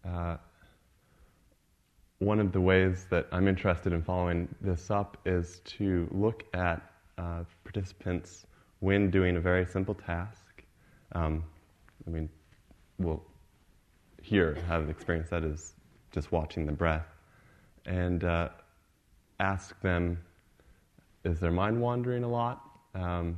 uh, 0.03 0.37
one 2.19 2.39
of 2.39 2.51
the 2.51 2.61
ways 2.61 3.05
that 3.09 3.27
I'm 3.31 3.47
interested 3.47 3.93
in 3.93 4.01
following 4.01 4.47
this 4.59 4.89
up 4.89 5.17
is 5.25 5.61
to 5.77 6.07
look 6.11 6.43
at 6.53 6.81
uh, 7.17 7.43
participants 7.63 8.47
when 8.79 9.11
doing 9.11 9.37
a 9.37 9.39
very 9.39 9.65
simple 9.65 9.93
task. 9.93 10.63
Um, 11.11 11.43
I 12.07 12.09
mean, 12.09 12.29
we'll 12.97 13.23
here 14.21 14.57
have 14.67 14.89
experience 14.89 15.29
that 15.29 15.43
is 15.43 15.75
just 16.11 16.31
watching 16.31 16.65
the 16.65 16.71
breath, 16.71 17.07
and 17.85 18.23
uh, 18.23 18.49
ask 19.39 19.79
them, 19.81 20.17
is 21.23 21.39
their 21.39 21.51
mind 21.51 21.79
wandering 21.79 22.23
a 22.23 22.27
lot? 22.27 22.61
Um, 22.95 23.37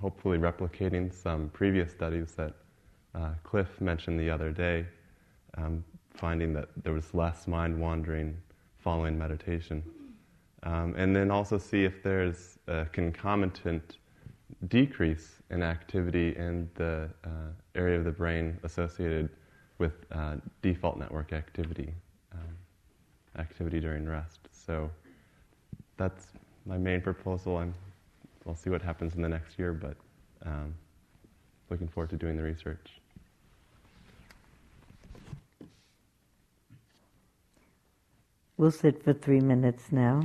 hopefully 0.00 0.38
replicating 0.38 1.12
some 1.12 1.48
previous 1.50 1.90
studies 1.90 2.32
that 2.32 2.54
uh, 3.14 3.30
Cliff 3.42 3.80
mentioned 3.80 4.18
the 4.18 4.30
other 4.30 4.50
day, 4.50 4.86
um, 5.56 5.84
finding 6.10 6.52
that 6.52 6.68
there 6.82 6.92
was 6.92 7.14
less 7.14 7.46
mind 7.46 7.78
wandering 7.78 8.36
following 8.78 9.18
meditation. 9.18 9.82
Um, 10.62 10.94
and 10.96 11.14
then 11.14 11.30
also 11.30 11.58
see 11.58 11.84
if 11.84 12.02
there's 12.02 12.58
a 12.66 12.86
concomitant 12.92 13.98
decrease 14.68 15.42
in 15.50 15.62
activity 15.62 16.36
in 16.36 16.68
the 16.74 17.08
uh, 17.24 17.28
area 17.74 17.98
of 17.98 18.04
the 18.04 18.10
brain 18.12 18.58
associated 18.62 19.28
with 19.78 19.92
uh, 20.12 20.36
default 20.62 20.98
network 20.98 21.32
activity, 21.32 21.92
um, 22.32 22.56
activity 23.38 23.80
during 23.80 24.06
rest. 24.06 24.40
So 24.52 24.90
that's 25.96 26.28
my 26.66 26.78
main 26.78 27.00
proposal. 27.00 27.58
I'm 27.58 27.74
I'll 28.46 28.54
see 28.54 28.70
what 28.70 28.82
happens 28.82 29.14
in 29.14 29.22
the 29.22 29.28
next 29.28 29.58
year, 29.58 29.72
but 29.72 29.96
um, 30.44 30.74
looking 31.70 31.88
forward 31.88 32.10
to 32.10 32.16
doing 32.16 32.36
the 32.36 32.42
research. 32.42 33.00
We'll 38.56 38.70
sit 38.70 39.02
for 39.02 39.12
three 39.12 39.40
minutes 39.40 39.90
now. 39.90 40.22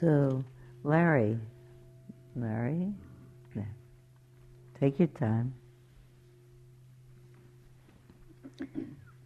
So, 0.00 0.42
Larry, 0.82 1.38
Larry, 2.34 2.88
yeah. 3.54 3.62
take 4.80 4.98
your 4.98 5.08
time. 5.08 5.52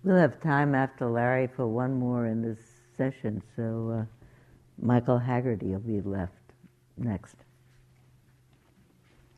We'll 0.03 0.17
have 0.17 0.41
time 0.43 0.75
after 0.75 1.09
Larry 1.09 1.49
for 1.55 1.69
one 1.69 1.95
more 1.97 2.27
in 2.27 2.43
this 2.43 2.59
session, 2.97 3.41
so 3.55 4.01
uh, 4.01 4.05
Michael 4.85 5.19
Haggerty 5.19 5.67
will 5.67 5.79
be 5.79 6.01
left 6.01 6.33
next. 6.97 7.37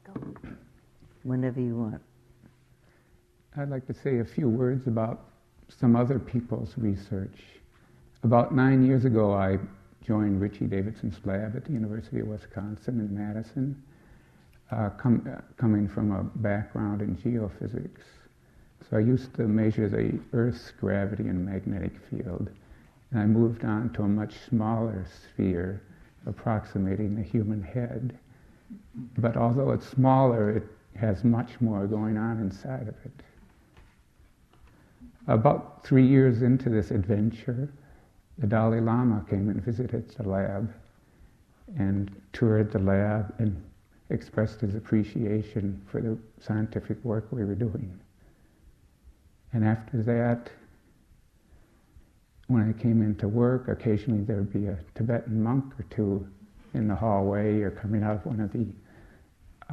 Go. 0.05 0.15
Whenever 1.23 1.61
you 1.61 1.77
want. 1.77 2.01
I'd 3.59 3.69
like 3.69 3.87
to 3.89 3.95
say 3.95 4.21
a 4.21 4.25
few 4.25 4.49
words 4.49 4.87
about 4.87 5.27
some 5.69 5.97
other 5.97 6.19
people's 6.19 6.73
research. 6.79 7.39
About 8.23 8.55
nine 8.55 8.85
years 8.85 9.05
ago, 9.05 9.35
I 9.35 9.59
joined 10.07 10.41
Richie 10.41 10.67
Davidson's 10.67 11.19
lab 11.25 11.57
at 11.57 11.65
the 11.65 11.73
University 11.73 12.21
of 12.21 12.29
Wisconsin 12.29 13.01
in 13.01 13.17
Madison, 13.17 13.83
uh, 14.71 14.91
com- 14.91 15.29
uh, 15.29 15.41
coming 15.57 15.89
from 15.89 16.13
a 16.13 16.23
background 16.23 17.03
in 17.03 17.17
geophysics. 17.17 18.03
So 18.89 18.99
I 18.99 19.01
used 19.01 19.35
to 19.35 19.43
measure 19.43 19.89
the 19.89 20.19
Earth's 20.33 20.71
gravity 20.71 21.29
and 21.29 21.45
magnetic 21.45 21.93
field, 22.09 22.51
and 23.11 23.21
I 23.21 23.27
moved 23.27 23.65
on 23.65 23.91
to 23.95 24.03
a 24.03 24.09
much 24.09 24.35
smaller 24.49 25.05
sphere 25.25 25.83
approximating 26.27 27.17
the 27.17 27.23
human 27.23 27.63
head. 27.63 28.17
But 29.19 29.37
although 29.37 29.73
it's 29.73 29.89
smaller, 29.89 30.51
it 30.51 30.65
has 30.97 31.25
much 31.25 31.61
more 31.61 31.87
going 31.87 32.17
on 32.17 32.39
inside 32.39 32.89
of 32.89 32.95
it. 33.05 33.23
About 35.27 35.85
three 35.85 36.07
years 36.07 36.43
into 36.43 36.69
this 36.69 36.93
adventure, 36.93 37.73
the 38.39 38.47
Dalai 38.47 38.81
Lama 38.81 39.25
came 39.29 39.49
and 39.49 39.63
visited 39.63 40.11
the 40.11 40.29
lab 40.29 40.73
and 41.79 42.11
toured 42.33 42.71
the 42.71 42.79
lab 42.79 43.35
and 43.39 43.63
expressed 44.11 44.61
his 44.61 44.75
appreciation 44.75 45.81
for 45.91 46.01
the 46.01 46.17
scientific 46.41 47.03
work 47.05 47.27
we 47.31 47.45
were 47.45 47.55
doing. 47.55 47.99
And 49.53 49.65
after 49.65 50.03
that, 50.03 50.51
when 52.49 52.69
I 52.69 52.81
came 52.81 53.03
into 53.03 53.27
work, 53.27 53.69
occasionally 53.69 54.23
there 54.23 54.37
would 54.37 54.53
be 54.53 54.67
a 54.67 54.79
Tibetan 54.95 55.43
monk 55.43 55.73
or 55.79 55.85
two 55.91 56.27
in 56.75 56.87
the 56.87 56.95
hallway 56.95 57.63
or 57.63 57.71
coming 57.71 58.03
out 58.03 58.17
of 58.17 58.27
one 58.27 58.41
of 58.41 58.53
the 58.53 58.67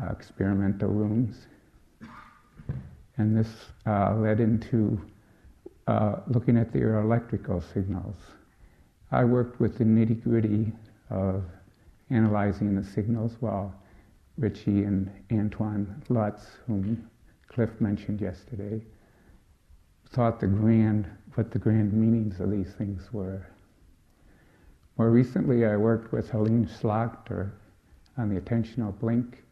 uh, 0.02 0.12
experimental 0.12 0.89
rooms. 0.89 1.47
And 3.17 3.38
this 3.38 3.49
uh, 3.86 4.15
led 4.15 4.39
into 4.39 4.99
uh, 5.86 6.15
looking 6.28 6.58
at 6.58 6.71
the 6.71 6.82
electrical 6.97 7.62
signals. 7.62 8.15
I 9.13 9.23
worked 9.23 9.60
with 9.60 9.78
the 9.78 9.84
nitty 9.84 10.23
gritty 10.23 10.73
of 11.12 11.43
analyzing 12.10 12.73
the 12.73 12.84
signals 12.84 13.38
while 13.41 13.71
Richie 14.39 14.86
and 14.86 15.12
Antoine 15.32 16.02
Lutz, 16.10 16.47
whom 16.65 17.08
Cliff 17.47 17.69
mentioned 17.80 18.21
yesterday, 18.21 18.82
thought 20.10 20.39
the 20.39 20.47
grand, 20.47 21.08
what 21.36 21.52
the 21.52 21.60
grand 21.60 21.93
meanings 21.93 22.39
of 22.39 22.49
these 22.49 22.73
things 22.73 23.13
were. 23.13 23.45
More 24.97 25.12
recently, 25.12 25.63
I 25.67 25.78
worked 25.78 26.12
with 26.12 26.32
Heleen 26.32 26.67
Slagter 26.67 27.52
on 28.17 28.34
the 28.34 28.41
attentional 28.41 28.97
blink 28.97 29.43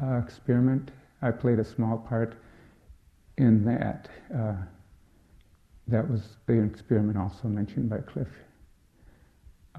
uh, 0.00 0.18
experiment. 0.18 0.92
I 1.22 1.32
played 1.32 1.58
a 1.58 1.64
small 1.64 1.98
part 1.98 2.36
in 3.36 3.64
that. 3.64 4.08
Uh, 4.32 4.54
that 5.88 6.08
was 6.08 6.36
the 6.46 6.62
experiment 6.62 7.18
also 7.18 7.48
mentioned 7.48 7.90
by 7.90 7.98
Cliff. 7.98 8.28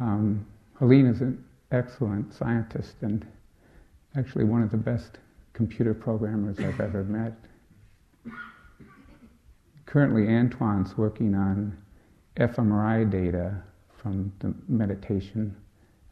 Um, 0.01 0.47
Heleen 0.79 1.07
is 1.07 1.21
an 1.21 1.45
excellent 1.71 2.33
scientist 2.33 2.95
and 3.01 3.23
actually 4.17 4.45
one 4.45 4.63
of 4.63 4.71
the 4.71 4.77
best 4.77 5.19
computer 5.53 5.93
programmers 5.93 6.57
I've 6.59 6.81
ever 6.81 7.03
met. 7.03 7.33
Currently, 9.85 10.27
Antoine's 10.27 10.97
working 10.97 11.35
on 11.35 11.77
fMRI 12.37 13.11
data 13.11 13.61
from 13.95 14.33
the 14.39 14.55
meditation 14.67 15.55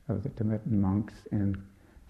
of 0.07 0.21
the 0.21 0.29
Tibetan 0.29 0.79
monks 0.79 1.15
and 1.31 1.57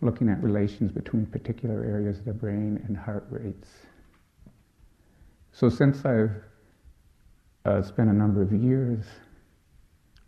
looking 0.01 0.27
at 0.27 0.43
relations 0.43 0.91
between 0.91 1.27
particular 1.27 1.85
areas 1.85 2.19
of 2.19 2.25
the 2.25 2.33
brain 2.33 2.83
and 2.87 2.97
heart 2.97 3.25
rates. 3.29 3.69
So, 5.53 5.69
since 5.69 6.03
I've 6.03 6.35
uh, 7.63 7.81
spent 7.83 8.09
a 8.09 8.13
number 8.13 8.41
of 8.41 8.51
years 8.51 9.05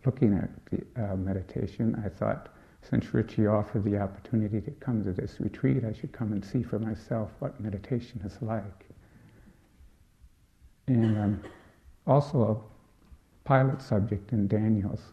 looking 0.05 0.33
at 0.33 0.49
the, 0.65 1.11
uh, 1.11 1.15
meditation, 1.15 2.01
I 2.05 2.09
thought 2.09 2.49
since 2.81 3.13
Richie 3.13 3.45
offered 3.47 3.83
the 3.83 3.97
opportunity 3.99 4.59
to 4.61 4.71
come 4.71 5.03
to 5.03 5.13
this 5.13 5.39
retreat, 5.39 5.83
I 5.85 5.93
should 5.93 6.11
come 6.11 6.31
and 6.31 6.43
see 6.43 6.63
for 6.63 6.79
myself 6.79 7.31
what 7.39 7.59
meditation 7.59 8.21
is 8.25 8.41
like. 8.41 8.85
And 10.87 11.17
I'm 11.17 11.43
also 12.07 12.41
a 12.43 13.47
pilot 13.47 13.81
subject 13.81 14.33
in 14.33 14.47
Daniel's 14.47 15.03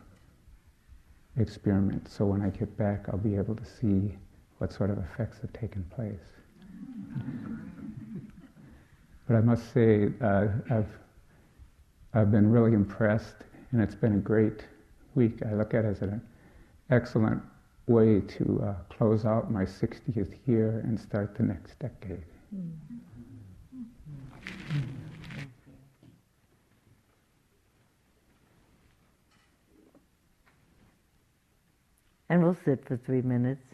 experiment, 1.36 2.08
so 2.08 2.24
when 2.26 2.42
I 2.42 2.50
get 2.50 2.76
back, 2.76 3.08
I'll 3.08 3.18
be 3.18 3.36
able 3.36 3.54
to 3.54 3.64
see 3.64 4.16
what 4.58 4.72
sort 4.72 4.90
of 4.90 4.98
effects 4.98 5.38
have 5.40 5.52
taken 5.52 5.84
place. 5.84 6.18
but 9.28 9.36
I 9.36 9.40
must 9.40 9.72
say, 9.72 10.10
uh, 10.20 10.48
I've, 10.70 10.98
I've 12.14 12.32
been 12.32 12.50
really 12.50 12.72
impressed, 12.72 13.36
and 13.70 13.80
it's 13.80 13.94
been 13.94 14.14
a 14.14 14.18
great 14.20 14.64
week. 15.14 15.40
I 15.44 15.54
look 15.54 15.74
at 15.74 15.84
as 15.84 16.02
an 16.02 16.20
excellent 16.90 17.42
way 17.86 18.20
to 18.20 18.62
uh, 18.62 18.74
close 18.94 19.24
out 19.24 19.50
my 19.50 19.64
60th 19.64 20.34
year 20.46 20.80
and 20.84 20.98
start 20.98 21.34
the 21.34 21.42
next 21.42 21.78
decade. 21.78 22.24
And 32.30 32.42
we'll 32.42 32.56
sit 32.64 32.84
for 32.86 32.98
three 32.98 33.22
minutes. 33.22 33.67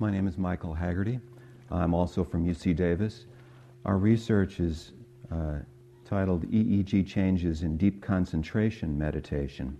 My 0.00 0.10
name 0.10 0.26
is 0.26 0.38
Michael 0.38 0.72
Haggerty. 0.72 1.20
I'm 1.70 1.92
also 1.92 2.24
from 2.24 2.46
UC 2.46 2.74
Davis. 2.74 3.26
Our 3.84 3.98
research 3.98 4.58
is 4.58 4.92
uh, 5.30 5.58
titled 6.06 6.50
EEG 6.50 7.06
Changes 7.06 7.64
in 7.64 7.76
Deep 7.76 8.00
Concentration 8.00 8.96
Meditation. 8.96 9.76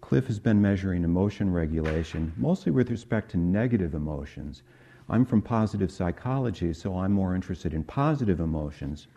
Cliff 0.00 0.28
has 0.28 0.38
been 0.38 0.62
measuring 0.62 1.02
emotion 1.02 1.52
regulation, 1.52 2.32
mostly 2.36 2.70
with 2.70 2.92
respect 2.92 3.32
to 3.32 3.36
negative 3.36 3.94
emotions. 3.94 4.62
I'm 5.08 5.24
from 5.24 5.42
positive 5.42 5.90
psychology, 5.90 6.72
so 6.72 6.96
I'm 6.96 7.10
more 7.10 7.34
interested 7.34 7.74
in 7.74 7.82
positive 7.82 8.38
emotions. 8.38 9.08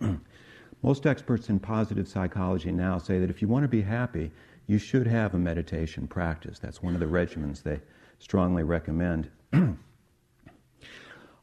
Most 0.84 1.04
experts 1.04 1.48
in 1.48 1.58
positive 1.58 2.06
psychology 2.06 2.70
now 2.70 2.96
say 2.96 3.18
that 3.18 3.28
if 3.28 3.42
you 3.42 3.48
want 3.48 3.64
to 3.64 3.68
be 3.68 3.82
happy, 3.82 4.30
you 4.68 4.78
should 4.78 5.08
have 5.08 5.34
a 5.34 5.38
meditation 5.38 6.06
practice. 6.06 6.60
That's 6.60 6.80
one 6.80 6.94
of 6.94 7.00
the 7.00 7.06
regimens 7.06 7.64
they 7.64 7.80
strongly 8.22 8.62
recommend. 8.62 9.28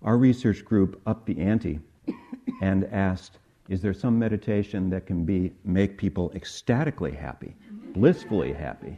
Our 0.02 0.18
research 0.18 0.63
group 0.63 1.02
upped 1.06 1.26
the 1.26 1.38
ante 1.39 1.80
and 2.62 2.86
asked, 2.86 3.39
is 3.68 3.82
there 3.82 3.94
some 3.94 4.18
meditation 4.18 4.89
that 4.89 5.06
can 5.06 5.26
be 5.26 5.54
make 5.65 5.98
people 5.98 6.32
ecstatically 6.34 7.12
happy, 7.12 7.56
blissfully 7.94 8.54
happy? 8.54 8.98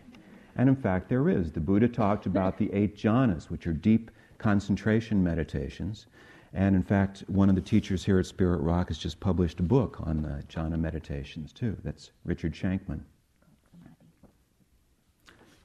And 0.56 0.70
in 0.70 0.76
fact, 0.76 1.10
there 1.10 1.28
is. 1.28 1.52
The 1.52 1.60
Buddha 1.60 1.88
talked 1.88 2.28
about 2.28 2.58
the 2.58 2.72
eight 2.72 2.96
jhanas, 2.96 3.50
which 3.50 3.65
are 3.65 3.74
deep 3.74 4.12
concentration 4.38 5.24
meditations. 5.24 6.06
And 6.54 6.76
in 6.76 6.84
fact, 6.84 7.24
one 7.28 7.50
of 7.50 7.56
the 7.56 7.62
teachers 7.62 8.06
here 8.06 8.20
at 8.20 8.26
Spirit 8.28 8.62
Rock 8.62 8.89
has 8.89 8.98
just 8.98 9.20
published 9.20 9.60
a 9.60 9.63
book 9.63 9.98
on 10.02 10.22
the 10.22 10.44
jhana 10.50 10.80
meditations, 10.80 11.52
too. 11.52 11.78
That's 11.84 12.12
Richard 12.26 12.54
Shankman. 12.54 13.02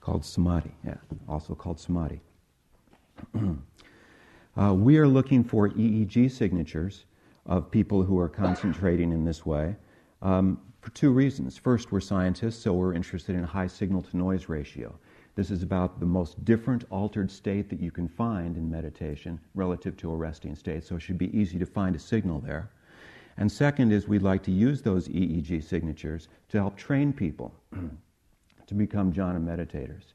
Called 0.07 0.25
Samadhi, 0.25 0.71
yeah, 0.87 0.95
also 1.29 1.57
called 1.57 1.81
Samadhi. 1.81 2.21
uh, 4.57 4.73
we 4.73 4.99
are 4.99 5.09
looking 5.09 5.42
for 5.42 5.71
EEG 5.71 6.31
signatures 6.31 7.07
of 7.45 7.73
people 7.73 8.05
who 8.05 8.16
are 8.16 8.29
concentrating 8.29 9.11
in 9.11 9.25
this 9.25 9.45
way 9.45 9.75
um, 10.23 10.61
for 10.81 10.90
two 10.90 11.11
reasons. 11.11 11.59
First, 11.59 11.90
we're 11.90 11.99
scientists, 11.99 12.62
so 12.62 12.73
we're 12.73 12.95
interested 12.95 13.35
in 13.35 13.42
high 13.42 13.66
signal 13.66 14.01
to 14.03 14.16
noise 14.16 14.49
ratio. 14.49 14.97
This 15.35 15.51
is 15.51 15.64
about 15.64 15.99
the 15.99 16.07
most 16.07 16.45
different 16.45 16.85
altered 16.90 17.29
state 17.29 17.69
that 17.69 17.81
you 17.81 17.90
can 17.90 18.07
find 18.07 18.57
in 18.57 18.71
meditation 18.71 19.40
relative 19.57 19.97
to 19.97 20.12
a 20.12 20.14
resting 20.14 20.55
state, 20.55 20.85
so 20.85 20.95
it 20.95 21.01
should 21.01 21.19
be 21.19 21.37
easy 21.37 21.59
to 21.59 21.66
find 21.66 21.97
a 21.97 21.99
signal 21.99 22.38
there. 22.38 22.71
And 23.38 23.51
second 23.51 23.90
is 23.90 24.07
we'd 24.07 24.23
like 24.23 24.45
to 24.45 24.53
use 24.53 24.83
those 24.83 25.09
EEG 25.09 25.64
signatures 25.64 26.29
to 26.51 26.59
help 26.59 26.77
train 26.77 27.12
people 27.12 27.53
to 28.66 28.74
become 28.74 29.12
jhana 29.12 29.42
meditators. 29.42 30.12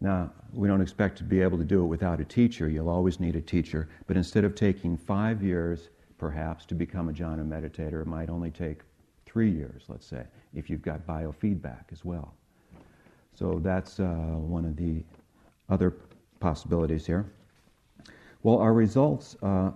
Now, 0.00 0.32
we 0.52 0.66
don't 0.66 0.80
expect 0.80 1.16
to 1.18 1.24
be 1.24 1.40
able 1.40 1.58
to 1.58 1.64
do 1.64 1.82
it 1.82 1.86
without 1.86 2.20
a 2.20 2.24
teacher. 2.24 2.68
You'll 2.68 2.88
always 2.88 3.20
need 3.20 3.36
a 3.36 3.40
teacher. 3.40 3.88
But 4.06 4.16
instead 4.16 4.44
of 4.44 4.54
taking 4.54 4.96
five 4.96 5.42
years, 5.42 5.90
perhaps, 6.18 6.66
to 6.66 6.74
become 6.74 7.08
a 7.08 7.12
jhana 7.12 7.46
meditator, 7.46 8.02
it 8.02 8.06
might 8.06 8.28
only 8.28 8.50
take 8.50 8.80
three 9.26 9.50
years, 9.50 9.84
let's 9.88 10.06
say, 10.06 10.24
if 10.54 10.68
you've 10.68 10.82
got 10.82 11.06
biofeedback 11.06 11.84
as 11.92 12.04
well. 12.04 12.34
So 13.34 13.60
that's 13.62 14.00
uh, 14.00 14.04
one 14.04 14.64
of 14.64 14.76
the 14.76 15.02
other 15.68 15.94
possibilities 16.40 17.06
here. 17.06 17.32
Well, 18.42 18.58
our 18.58 18.74
results 18.74 19.36
uh, 19.42 19.70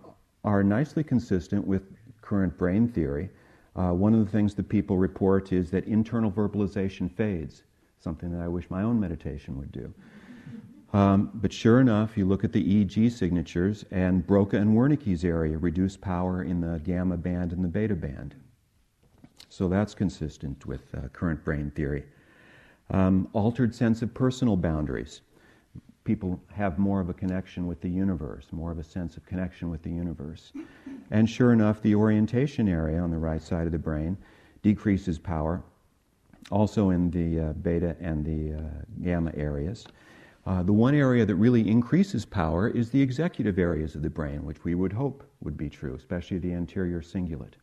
are 0.45 0.63
nicely 0.63 1.05
consistent 1.05 1.67
with 1.67 1.83
current 2.21 2.59
brain 2.59 2.89
theory. 2.89 3.31
Uh, 3.77 3.93
one 3.93 4.13
of 4.13 4.25
the 4.25 4.31
things 4.31 4.55
that 4.55 4.69
people 4.69 4.99
report 4.99 5.53
is 5.53 5.71
that 5.71 5.85
internal 5.85 6.31
verbalization 6.31 7.11
fades, 7.11 7.63
something 7.99 8.31
that 8.31 8.43
I 8.43 8.49
wish 8.49 8.71
my 8.71 8.83
own 8.83 9.01
meditation 9.01 9.59
would 9.59 9.73
do. 9.73 9.93
Um, 10.93 11.31
but 11.35 11.53
sure 11.53 11.81
enough, 11.81 12.17
you 12.17 12.25
look 12.27 12.45
at 12.45 12.53
the 12.53 12.63
EEG 12.63 13.11
signatures, 13.13 13.85
and 13.91 14.27
Broca 14.27 14.57
and 14.57 14.77
Wernicke's 14.77 15.25
area 15.25 15.59
reduce 15.59 15.97
power 15.97 16.43
in 16.43 16.61
the 16.61 16.81
gamma 16.85 17.17
band 17.17 17.53
and 17.53 17.63
the 17.63 17.69
beta 17.69 17.95
band. 17.95 18.35
So 19.49 19.69
that's 19.69 19.95
consistent 19.95 20.65
with 20.67 20.83
uh, 20.95 21.09
current 21.09 21.45
brain 21.45 21.71
theory. 21.75 22.05
Um, 22.91 23.29
altered 23.33 23.75
sense 23.75 24.03
of 24.03 24.15
personal 24.15 24.57
boundaries. 24.57 25.23
People 26.05 26.41
have 26.53 26.79
more 26.79 27.01
of 27.01 27.09
a 27.09 27.15
connection 27.15 27.67
with 27.67 27.81
the 27.81 27.89
universe, 27.89 28.47
more 28.53 28.71
of 28.71 28.79
a 28.79 28.85
sense 28.85 29.17
of 29.17 29.27
connection 29.27 29.71
with 29.71 29.83
the 29.83 29.91
universe. 29.91 30.53
And 31.11 31.29
sure 31.29 31.53
enough, 31.53 31.83
the 31.83 31.97
orientation 31.97 32.69
area 32.69 33.01
on 33.01 33.11
the 33.11 33.19
right 33.19 33.43
side 33.43 33.67
of 33.67 33.73
the 33.73 33.79
brain 33.79 34.17
decreases 34.63 35.19
power, 35.19 35.63
also 36.51 36.91
in 36.91 37.11
the 37.11 37.41
uh, 37.41 37.53
beta 37.55 37.97
and 38.01 38.25
the 38.25 38.59
uh, 38.59 38.63
gamma 39.03 39.33
areas. 39.37 39.87
Uh, 40.47 40.63
the 40.63 40.73
one 40.73 40.95
area 40.95 41.27
that 41.27 41.35
really 41.35 41.69
increases 41.69 42.25
power 42.25 42.69
is 42.69 42.91
the 42.91 43.03
executive 43.03 43.59
areas 43.59 43.97
of 43.97 44.03
the 44.03 44.11
brain, 44.11 44.45
which 44.45 44.63
we 44.63 44.77
would 44.77 44.93
hope 44.93 45.29
would 45.41 45.57
be 45.57 45.69
true, 45.69 45.95
especially 45.95 46.39
the 46.39 46.53
anterior 46.53 47.01
cingulate. 47.01 47.55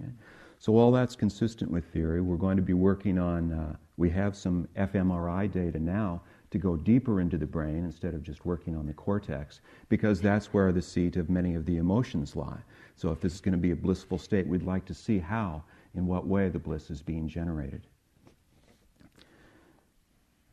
Okay? 0.00 0.12
So, 0.60 0.76
all 0.76 0.92
that's 0.92 1.16
consistent 1.16 1.70
with 1.70 1.84
theory. 1.86 2.20
We're 2.20 2.36
going 2.36 2.56
to 2.56 2.62
be 2.62 2.74
working 2.74 3.18
on, 3.18 3.52
uh, 3.52 3.76
we 3.96 4.08
have 4.10 4.36
some 4.36 4.68
fMRI 4.76 5.50
data 5.50 5.78
now 5.80 6.22
to 6.52 6.58
go 6.58 6.76
deeper 6.76 7.20
into 7.20 7.36
the 7.36 7.46
brain 7.46 7.84
instead 7.84 8.14
of 8.14 8.22
just 8.22 8.46
working 8.46 8.76
on 8.76 8.86
the 8.86 8.94
cortex, 8.94 9.60
because 9.88 10.20
that's 10.20 10.54
where 10.54 10.70
the 10.70 10.80
seat 10.80 11.16
of 11.16 11.28
many 11.28 11.56
of 11.56 11.66
the 11.66 11.78
emotions 11.78 12.36
lie. 12.36 12.60
So, 12.94 13.10
if 13.10 13.20
this 13.20 13.34
is 13.34 13.40
going 13.40 13.52
to 13.52 13.58
be 13.58 13.72
a 13.72 13.76
blissful 13.76 14.16
state, 14.16 14.46
we'd 14.46 14.62
like 14.62 14.84
to 14.86 14.94
see 14.94 15.18
how, 15.18 15.64
in 15.94 16.06
what 16.06 16.26
way, 16.26 16.48
the 16.48 16.58
bliss 16.58 16.90
is 16.90 17.02
being 17.02 17.28
generated. 17.28 17.86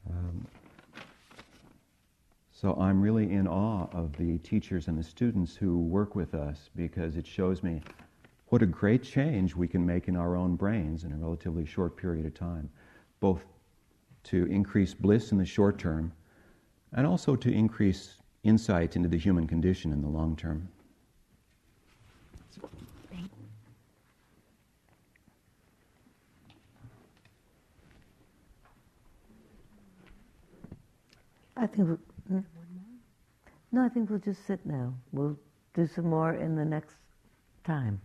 Um, 0.10 0.46
so 2.52 2.76
I'm 2.76 3.02
really 3.02 3.32
in 3.32 3.48
awe 3.48 3.88
of 3.92 4.16
the 4.18 4.38
teachers 4.40 4.88
and 4.88 4.98
the 4.98 5.04
students 5.04 5.56
who 5.56 5.80
work 5.80 6.16
with 6.16 6.36
us 6.36 6.70
because 6.76 7.16
it 7.16 7.26
shows 7.26 7.64
me 7.64 7.82
what 8.48 8.62
a 8.62 8.66
great 8.66 9.02
change 9.02 9.56
we 9.56 9.68
can 9.68 9.86
make 9.86 10.08
in 10.08 10.16
our 10.16 10.36
own 10.36 10.56
brains 10.56 11.04
in 11.06 11.14
a 11.14 11.16
relatively 11.16 11.66
short 11.66 11.96
period 11.96 12.26
of 12.26 12.34
time, 12.34 12.70
both 13.20 13.46
to 14.24 14.46
increase 14.46 14.94
bliss 14.94 15.32
in 15.32 15.38
the 15.38 15.46
short 15.46 15.80
term 15.80 16.12
and 16.94 17.08
also 17.08 17.36
to 17.36 17.52
increase 17.52 18.16
insight 18.44 18.96
into 18.96 19.08
the 19.08 19.18
human 19.18 19.48
condition 19.48 19.92
in 19.92 20.02
the 20.02 20.08
long 20.08 20.36
term. 20.36 20.68
I 31.62 31.68
think 31.68 32.00
hmm? 32.28 32.40
no, 33.72 33.86
I 33.86 33.90
think 33.90 34.10
we'll 34.10 34.18
just 34.18 34.48
sit 34.48 34.66
now. 34.66 34.96
We'll 35.12 35.38
do 35.76 35.86
some 35.86 36.10
more 36.10 36.34
in 36.34 36.56
the 36.56 36.66
next 36.66 36.96
time. 37.64 38.02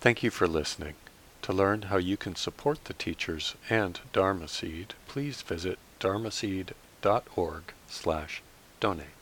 Thank 0.00 0.22
you 0.22 0.30
for 0.30 0.48
listening. 0.48 0.94
To 1.42 1.52
learn 1.52 1.82
how 1.82 1.98
you 1.98 2.16
can 2.16 2.34
support 2.34 2.86
the 2.86 2.94
teachers 2.94 3.54
and 3.68 4.00
Dharma 4.14 4.48
Seed, 4.48 4.94
please 5.06 5.42
visit 5.42 5.78
dharmaseed.org 6.00 7.62
slash 7.88 8.42
donate. 8.80 9.19